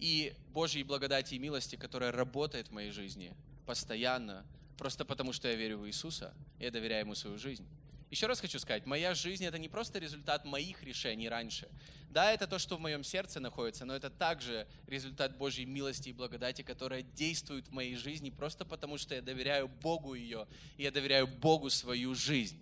и 0.00 0.34
Божьей 0.48 0.82
благодати 0.82 1.34
и 1.34 1.38
милости, 1.38 1.76
которая 1.76 2.10
работает 2.10 2.68
в 2.68 2.72
моей 2.72 2.90
жизни 2.90 3.36
постоянно, 3.66 4.44
просто 4.78 5.04
потому 5.04 5.32
что 5.32 5.48
я 5.48 5.56
верю 5.56 5.78
в 5.78 5.88
Иисуса, 5.88 6.32
я 6.58 6.70
доверяю 6.70 7.04
Ему 7.04 7.14
свою 7.14 7.36
жизнь. 7.36 7.66
Еще 8.10 8.26
раз 8.26 8.40
хочу 8.40 8.58
сказать, 8.58 8.86
моя 8.86 9.12
жизнь 9.12 9.44
это 9.44 9.58
не 9.58 9.68
просто 9.68 9.98
результат 9.98 10.46
моих 10.46 10.82
решений 10.82 11.28
раньше. 11.28 11.68
Да, 12.08 12.32
это 12.32 12.46
то, 12.46 12.58
что 12.58 12.76
в 12.76 12.80
моем 12.80 13.04
сердце 13.04 13.38
находится, 13.38 13.84
но 13.84 13.94
это 13.94 14.08
также 14.08 14.66
результат 14.86 15.36
Божьей 15.36 15.66
милости 15.66 16.08
и 16.08 16.12
благодати, 16.14 16.62
которая 16.62 17.02
действует 17.02 17.68
в 17.68 17.72
моей 17.72 17.96
жизни 17.96 18.30
просто 18.30 18.64
потому, 18.64 18.96
что 18.96 19.14
я 19.14 19.20
доверяю 19.20 19.68
Богу 19.68 20.14
ее, 20.14 20.46
и 20.78 20.84
я 20.84 20.90
доверяю 20.90 21.26
Богу 21.26 21.68
свою 21.68 22.14
жизнь. 22.14 22.58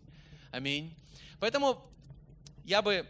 Аминь. 0.50 0.92
Поэтому 1.38 1.88
я 2.64 2.83
бы 2.83 3.07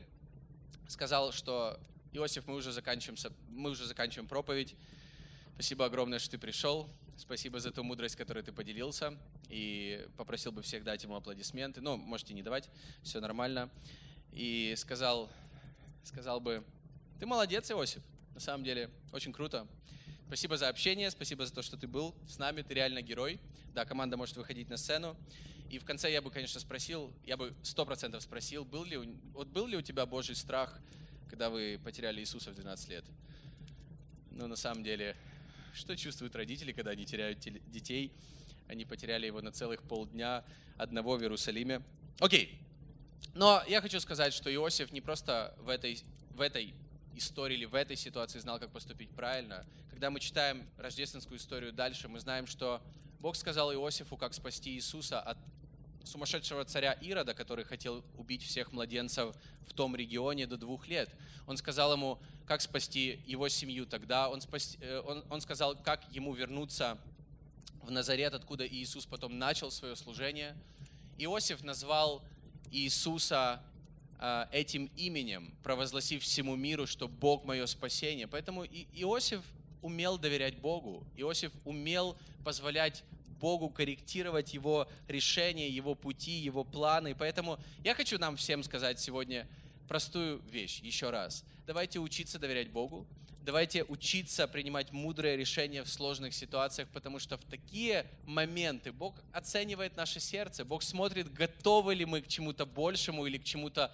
сказал, 0.88 1.32
что 1.32 1.80
Иосиф, 2.12 2.46
мы 2.46 2.56
уже 2.56 2.72
заканчиваем, 2.72 3.18
мы 3.48 3.70
уже 3.70 3.86
заканчиваем 3.86 4.28
проповедь. 4.28 4.74
Спасибо 5.54 5.86
огромное, 5.86 6.18
что 6.18 6.32
ты 6.32 6.38
пришел. 6.38 6.90
Спасибо 7.18 7.60
за 7.60 7.70
ту 7.70 7.82
мудрость, 7.82 8.14
которой 8.14 8.42
ты 8.42 8.52
поделился. 8.52 9.16
И 9.48 10.06
попросил 10.18 10.52
бы 10.52 10.60
всех 10.60 10.84
дать 10.84 11.02
ему 11.02 11.16
аплодисменты. 11.16 11.80
Ну, 11.80 11.96
можете 11.96 12.34
не 12.34 12.42
давать, 12.42 12.68
все 13.02 13.20
нормально. 13.20 13.70
И 14.32 14.74
сказал, 14.76 15.30
сказал 16.04 16.40
бы, 16.40 16.62
ты 17.18 17.24
молодец, 17.24 17.70
Иосиф. 17.70 18.02
На 18.34 18.40
самом 18.40 18.64
деле, 18.64 18.90
очень 19.12 19.32
круто. 19.32 19.66
Спасибо 20.26 20.58
за 20.58 20.68
общение, 20.68 21.10
спасибо 21.10 21.46
за 21.46 21.54
то, 21.54 21.62
что 21.62 21.78
ты 21.78 21.86
был 21.86 22.14
с 22.28 22.38
нами, 22.38 22.60
ты 22.60 22.74
реально 22.74 23.00
герой. 23.00 23.40
Да, 23.72 23.86
команда 23.86 24.18
может 24.18 24.36
выходить 24.36 24.68
на 24.68 24.76
сцену. 24.76 25.16
И 25.70 25.78
в 25.78 25.84
конце 25.84 26.12
я 26.12 26.20
бы, 26.20 26.30
конечно, 26.30 26.60
спросил, 26.60 27.12
я 27.24 27.36
бы 27.36 27.54
сто 27.62 27.86
процентов 27.86 28.22
спросил, 28.22 28.64
был 28.64 28.84
ли, 28.84 28.98
вот 29.32 29.48
был 29.48 29.66
ли 29.66 29.76
у 29.76 29.82
тебя 29.82 30.04
Божий 30.04 30.36
страх, 30.36 30.78
когда 31.30 31.48
вы 31.48 31.80
потеряли 31.82 32.20
Иисуса 32.20 32.50
в 32.50 32.54
12 32.54 32.88
лет? 32.90 33.04
Ну, 34.30 34.46
на 34.48 34.56
самом 34.56 34.84
деле, 34.84 35.16
что 35.76 35.96
чувствуют 35.96 36.34
родители, 36.34 36.72
когда 36.72 36.92
они 36.92 37.04
теряют 37.04 37.38
детей? 37.38 38.12
Они 38.66 38.84
потеряли 38.84 39.26
его 39.26 39.40
на 39.40 39.52
целых 39.52 39.82
полдня 39.82 40.44
одного 40.76 41.16
в 41.16 41.22
Иерусалиме. 41.22 41.82
Окей. 42.18 42.58
Но 43.34 43.62
я 43.68 43.80
хочу 43.80 44.00
сказать, 44.00 44.32
что 44.32 44.52
Иосиф 44.52 44.90
не 44.92 45.00
просто 45.00 45.54
в 45.60 45.68
этой, 45.68 46.02
в 46.30 46.40
этой 46.40 46.74
истории 47.14 47.54
или 47.54 47.64
в 47.66 47.74
этой 47.74 47.96
ситуации 47.96 48.38
знал, 48.38 48.58
как 48.58 48.70
поступить 48.70 49.10
правильно. 49.10 49.66
Когда 49.90 50.10
мы 50.10 50.20
читаем 50.20 50.66
рождественскую 50.78 51.38
историю 51.38 51.72
дальше, 51.72 52.08
мы 52.08 52.18
знаем, 52.20 52.46
что 52.46 52.82
Бог 53.20 53.36
сказал 53.36 53.72
Иосифу, 53.72 54.16
как 54.16 54.34
спасти 54.34 54.72
Иисуса 54.72 55.20
от 55.20 55.38
сумасшедшего 56.04 56.64
царя 56.64 56.92
Ирода, 56.92 57.34
который 57.34 57.64
хотел 57.64 58.04
убить 58.16 58.42
всех 58.42 58.72
младенцев 58.72 59.34
в 59.66 59.74
том 59.74 59.96
регионе 59.96 60.46
до 60.46 60.56
двух 60.56 60.88
лет. 60.88 61.10
Он 61.46 61.56
сказал 61.56 61.92
ему, 61.92 62.18
как 62.46 62.60
спасти 62.60 63.20
его 63.26 63.48
семью 63.48 63.86
тогда. 63.86 64.28
Он, 64.28 64.40
спас, 64.40 64.76
э, 64.80 65.02
он, 65.06 65.24
он 65.28 65.40
сказал, 65.40 65.76
как 65.76 66.04
ему 66.12 66.32
вернуться 66.32 66.96
в 67.82 67.90
Назарет, 67.90 68.34
откуда 68.34 68.66
Иисус 68.66 69.06
потом 69.06 69.38
начал 69.38 69.70
свое 69.70 69.96
служение. 69.96 70.56
Иосиф 71.18 71.62
назвал 71.62 72.22
Иисуса 72.70 73.60
э, 74.18 74.46
этим 74.52 74.90
именем, 74.96 75.54
провозгласив 75.62 76.22
всему 76.22 76.56
миру, 76.56 76.86
что 76.86 77.08
Бог 77.08 77.44
мое 77.44 77.66
спасение. 77.66 78.28
Поэтому 78.28 78.64
Иосиф 78.64 79.42
умел 79.82 80.18
доверять 80.18 80.58
Богу. 80.58 81.04
Иосиф 81.16 81.52
умел 81.64 82.16
позволять 82.44 83.02
Богу 83.40 83.68
корректировать 83.68 84.54
Его 84.54 84.88
решения, 85.08 85.68
Его 85.68 85.94
пути, 85.94 86.32
Его 86.32 86.64
планы. 86.64 87.14
Поэтому 87.14 87.58
я 87.84 87.94
хочу 87.94 88.18
нам 88.18 88.36
всем 88.36 88.62
сказать 88.62 89.00
сегодня 89.00 89.46
простую 89.88 90.40
вещь 90.50 90.80
еще 90.80 91.10
раз. 91.10 91.44
Давайте 91.66 91.98
учиться 91.98 92.38
доверять 92.38 92.70
Богу, 92.70 93.08
давайте 93.42 93.82
учиться 93.82 94.46
принимать 94.46 94.92
мудрые 94.92 95.36
решения 95.36 95.82
в 95.82 95.88
сложных 95.88 96.32
ситуациях, 96.32 96.88
потому 96.92 97.18
что 97.18 97.36
в 97.36 97.42
такие 97.42 98.06
моменты 98.24 98.92
Бог 98.92 99.16
оценивает 99.32 99.96
наше 99.96 100.20
сердце, 100.20 100.64
Бог 100.64 100.84
смотрит, 100.84 101.32
готовы 101.32 101.96
ли 101.96 102.04
мы 102.04 102.20
к 102.22 102.28
чему-то 102.28 102.66
большему 102.66 103.26
или 103.26 103.36
к 103.36 103.42
чему-то 103.42 103.92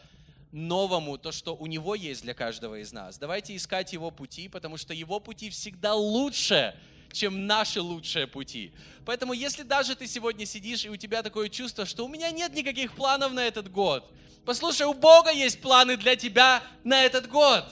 новому 0.51 1.17
то, 1.17 1.33
что 1.33 1.57
у 1.57 1.67
Него 1.67 1.95
есть 1.95 2.25
для 2.25 2.35
каждого 2.35 2.79
из 2.79 2.93
нас. 2.93 3.17
Давайте 3.17 3.57
искать 3.57 3.95
Его 3.95 4.11
пути, 4.11 4.49
потому 4.49 4.77
что 4.77 4.93
Его 4.93 5.19
пути 5.19 5.49
всегда 5.49 5.95
лучше, 5.95 6.79
чем 7.13 7.47
наши 7.47 7.81
лучшие 7.81 8.27
пути. 8.27 8.73
Поэтому 9.05 9.33
если 9.33 9.63
даже 9.63 9.95
ты 9.97 10.07
сегодня 10.07 10.47
сидишь 10.47 10.85
и 10.85 10.89
у 10.89 10.97
тебя 10.97 11.23
такое 11.23 11.49
чувство, 11.49 11.87
что 11.87 12.05
у 12.05 12.09
меня 12.09 12.31
нет 12.31 12.55
никаких 12.55 12.95
планов 12.95 13.33
на 13.33 13.47
этот 13.47 13.71
год, 13.71 14.11
послушай, 14.45 14.87
у 14.87 14.95
Бога 14.95 15.31
есть 15.31 15.61
планы 15.61 15.97
для 15.97 16.17
тебя 16.17 16.63
на 16.85 17.03
этот 17.05 17.29
год. 17.29 17.65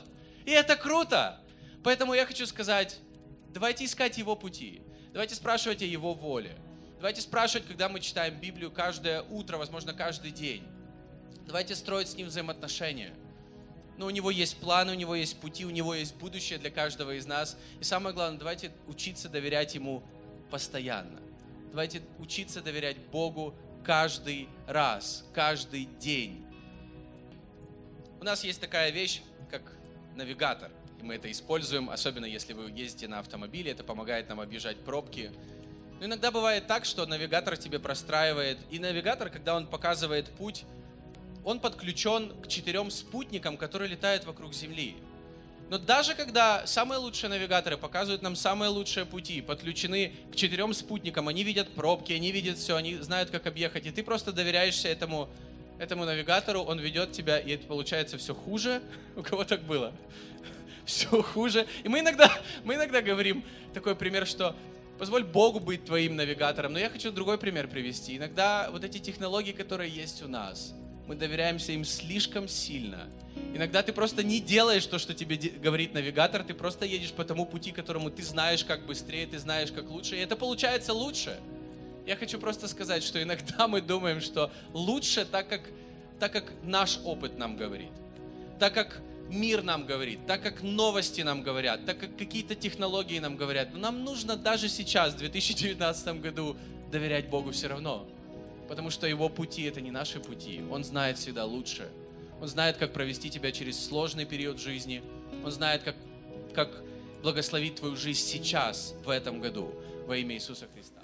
И 0.45 0.51
это 0.51 0.77
круто. 0.77 1.41
Поэтому 1.83 2.15
я 2.15 2.27
хочу 2.27 2.47
сказать, 2.47 2.99
давайте 3.49 3.85
искать 3.85 4.19
Его 4.19 4.37
пути. 4.37 4.83
Давайте 5.13 5.35
спрашивать 5.35 5.83
о 5.83 5.87
Его 5.87 6.15
воле. 6.15 6.57
Давайте 6.97 7.23
спрашивать, 7.23 7.67
когда 7.67 7.89
мы 7.89 8.01
читаем 8.01 8.39
Библию 8.39 8.71
каждое 8.71 9.23
утро, 9.23 9.57
возможно, 9.57 9.95
каждый 9.95 10.31
день. 10.31 10.63
Давайте 11.47 11.75
строить 11.75 12.09
с 12.09 12.15
Ним 12.15 12.27
взаимоотношения. 12.27 13.15
Но 14.01 14.07
у 14.07 14.11
Него 14.11 14.31
есть 14.31 14.57
планы, 14.57 14.93
у 14.93 14.95
Него 14.95 15.15
есть 15.15 15.39
пути, 15.41 15.67
у 15.67 15.71
Него 15.71 15.95
есть 15.95 16.15
будущее 16.15 16.59
для 16.59 16.71
каждого 16.71 17.15
из 17.15 17.27
нас. 17.27 17.59
И 17.81 17.85
самое 17.85 18.15
главное, 18.15 18.39
давайте 18.39 18.73
учиться 18.87 19.29
доверять 19.29 19.75
Ему 19.75 20.03
постоянно. 20.51 21.21
Давайте 21.69 22.01
учиться 22.19 22.63
доверять 22.63 22.97
Богу 22.97 23.55
каждый 23.85 24.49
раз, 24.67 25.27
каждый 25.35 25.85
день. 26.01 26.43
У 28.23 28.25
нас 28.25 28.43
есть 28.43 28.59
такая 28.59 28.89
вещь, 28.89 29.21
как 29.51 29.61
навигатор. 30.17 30.71
И 31.03 31.05
мы 31.05 31.17
это 31.17 31.31
используем, 31.31 31.91
особенно 31.91 32.25
если 32.25 32.55
вы 32.55 32.71
ездите 32.71 33.07
на 33.07 33.19
автомобиле. 33.19 33.71
Это 33.71 33.85
помогает 33.85 34.31
нам 34.31 34.41
объезжать 34.41 34.79
пробки. 34.79 35.31
Но 35.99 36.07
иногда 36.07 36.31
бывает 36.31 36.67
так, 36.67 36.87
что 36.87 37.05
навигатор 37.05 37.59
тебе 37.59 37.79
простраивает. 37.79 38.57
И 38.71 38.79
навигатор, 38.79 39.29
когда 39.29 39.55
он 39.55 39.67
показывает 39.67 40.31
путь, 40.31 40.65
он 41.45 41.61
подключен 41.61 42.33
к 42.43 42.49
четырем 42.49 42.91
спутникам, 42.91 43.57
которые 43.57 43.89
летают 43.89 44.25
вокруг 44.25 44.55
Земли. 44.55 44.97
Но 45.71 45.79
даже 45.79 46.17
когда 46.17 46.67
самые 46.67 46.99
лучшие 46.99 47.31
навигаторы 47.31 47.77
показывают 47.77 48.23
нам 48.23 48.35
самые 48.35 48.71
лучшие 48.71 49.07
пути, 49.07 49.41
подключены 49.41 50.13
к 50.33 50.37
четырем 50.37 50.75
спутникам, 50.75 51.29
они 51.29 51.45
видят 51.45 51.69
пробки, 51.69 52.13
они 52.13 52.33
видят 52.33 52.59
все, 52.59 52.75
они 52.75 52.97
знают, 52.97 53.31
как 53.31 53.47
объехать, 53.47 53.87
и 53.87 53.93
ты 53.93 54.03
просто 54.03 54.33
доверяешься 54.33 54.89
этому, 54.89 55.29
этому 55.79 56.05
навигатору, 56.05 56.63
он 56.63 56.81
ведет 56.81 57.13
тебя, 57.13 57.39
и 57.39 57.53
это 57.53 57.69
получается 57.69 58.19
все 58.19 58.35
хуже. 58.35 58.83
У 59.17 59.23
кого 59.23 59.45
так 59.45 59.63
было? 59.63 59.93
Все 60.87 61.07
хуже. 61.23 61.69
И 61.85 61.89
мы 61.89 62.01
иногда, 62.01 62.29
мы 62.65 62.75
иногда 62.75 63.01
говорим 63.01 63.45
такой 63.73 63.95
пример, 63.95 64.27
что 64.27 64.57
позволь 64.99 65.23
Богу 65.23 65.61
быть 65.61 65.85
твоим 65.85 66.17
навигатором. 66.17 66.73
Но 66.73 66.81
я 66.81 66.91
хочу 66.91 67.13
другой 67.13 67.39
пример 67.39 67.69
привести. 67.69 68.17
Иногда 68.17 68.69
вот 68.73 68.83
эти 68.83 68.99
технологии, 68.99 69.53
которые 69.53 69.89
есть 69.89 70.21
у 70.23 70.27
нас, 70.27 70.75
мы 71.11 71.17
доверяемся 71.17 71.73
им 71.73 71.85
слишком 71.85 72.47
сильно. 72.47 73.09
Иногда 73.53 73.83
ты 73.83 73.93
просто 73.93 74.23
не 74.23 74.39
делаешь 74.39 74.87
то, 74.87 75.01
что 75.01 75.13
тебе 75.13 75.37
говорит 75.61 75.93
навигатор, 75.93 76.45
ты 76.45 76.55
просто 76.55 76.87
едешь 76.87 77.11
по 77.11 77.25
тому 77.25 77.47
пути, 77.47 77.73
которому 77.73 78.11
ты 78.11 78.23
знаешь, 78.23 78.65
как 78.65 78.87
быстрее, 78.87 79.27
ты 79.27 79.41
знаешь, 79.41 79.73
как 79.73 79.91
лучше, 79.91 80.15
и 80.15 80.21
это 80.21 80.37
получается 80.37 80.95
лучше. 80.95 81.37
Я 82.07 82.15
хочу 82.15 82.39
просто 82.39 82.69
сказать, 82.69 83.03
что 83.03 83.21
иногда 83.21 83.67
мы 83.67 83.81
думаем, 83.81 84.21
что 84.21 84.53
лучше 84.73 85.25
так, 85.25 85.49
как, 85.49 85.63
так 86.21 86.31
как 86.31 86.45
наш 86.63 87.01
опыт 87.05 87.37
нам 87.37 87.57
говорит, 87.57 87.91
так 88.61 88.73
как 88.73 89.03
мир 89.31 89.65
нам 89.65 89.87
говорит, 89.87 90.25
так 90.29 90.41
как 90.45 90.63
новости 90.63 91.23
нам 91.23 91.43
говорят, 91.43 91.87
так 91.87 91.99
как 91.99 92.17
какие-то 92.17 92.55
технологии 92.55 93.19
нам 93.19 93.37
говорят. 93.37 93.71
Но 93.73 93.81
нам 93.81 94.05
нужно 94.05 94.37
даже 94.37 94.69
сейчас, 94.69 95.15
в 95.15 95.19
2019 95.19 96.21
году, 96.21 96.57
доверять 96.93 97.29
Богу 97.29 97.51
все 97.51 97.67
равно. 97.67 98.07
Потому 98.71 98.91
что 98.91 99.09
Его 99.09 99.29
пути— 99.29 99.63
это 99.65 99.81
не 99.81 99.91
наши 99.91 100.21
пути. 100.21 100.63
Он 100.71 100.85
знает 100.85 101.19
всегда 101.19 101.45
лучше. 101.45 101.89
Он 102.41 102.47
знает, 102.47 102.77
как 102.77 102.93
провести 102.93 103.29
тебя 103.29 103.51
через 103.51 103.85
сложный 103.85 104.25
период 104.25 104.61
жизни. 104.61 105.03
Он 105.45 105.51
знает, 105.51 105.83
как, 105.83 105.97
как 106.55 106.69
благословить 107.21 107.75
твою 107.75 107.97
жизнь 107.97 108.25
сейчас, 108.25 108.95
в 109.05 109.11
этом 109.11 109.41
году, 109.41 109.75
во 110.07 110.17
имя 110.17 110.37
Иисуса 110.37 110.67
Христа. 110.73 111.01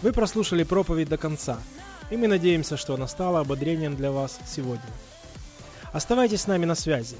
Вы 0.00 0.14
прослушали 0.14 0.62
проповедь 0.62 1.10
до 1.10 1.18
конца, 1.18 1.60
и 2.10 2.16
мы 2.16 2.26
надеемся, 2.26 2.78
что 2.78 2.94
она 2.94 3.06
стала 3.06 3.40
ободрением 3.40 3.96
для 3.96 4.12
вас 4.12 4.40
сегодня. 4.46 4.90
Оставайтесь 5.92 6.40
с 6.40 6.46
нами 6.46 6.64
на 6.64 6.74
связи. 6.74 7.16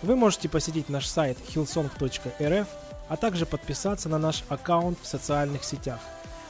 Вы 0.00 0.16
можете 0.16 0.48
посетить 0.48 0.88
наш 0.88 1.06
сайт 1.06 1.36
hillsong.rf 1.54 2.68
а 3.10 3.16
также 3.16 3.44
подписаться 3.44 4.08
на 4.08 4.18
наш 4.18 4.44
аккаунт 4.48 4.96
в 5.02 5.06
социальных 5.06 5.64
сетях. 5.64 5.98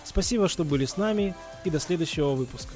Спасибо, 0.04 0.46
что 0.46 0.62
были 0.62 0.84
с 0.84 0.98
нами 0.98 1.34
и 1.64 1.70
до 1.70 1.80
следующего 1.80 2.34
выпуска. 2.34 2.74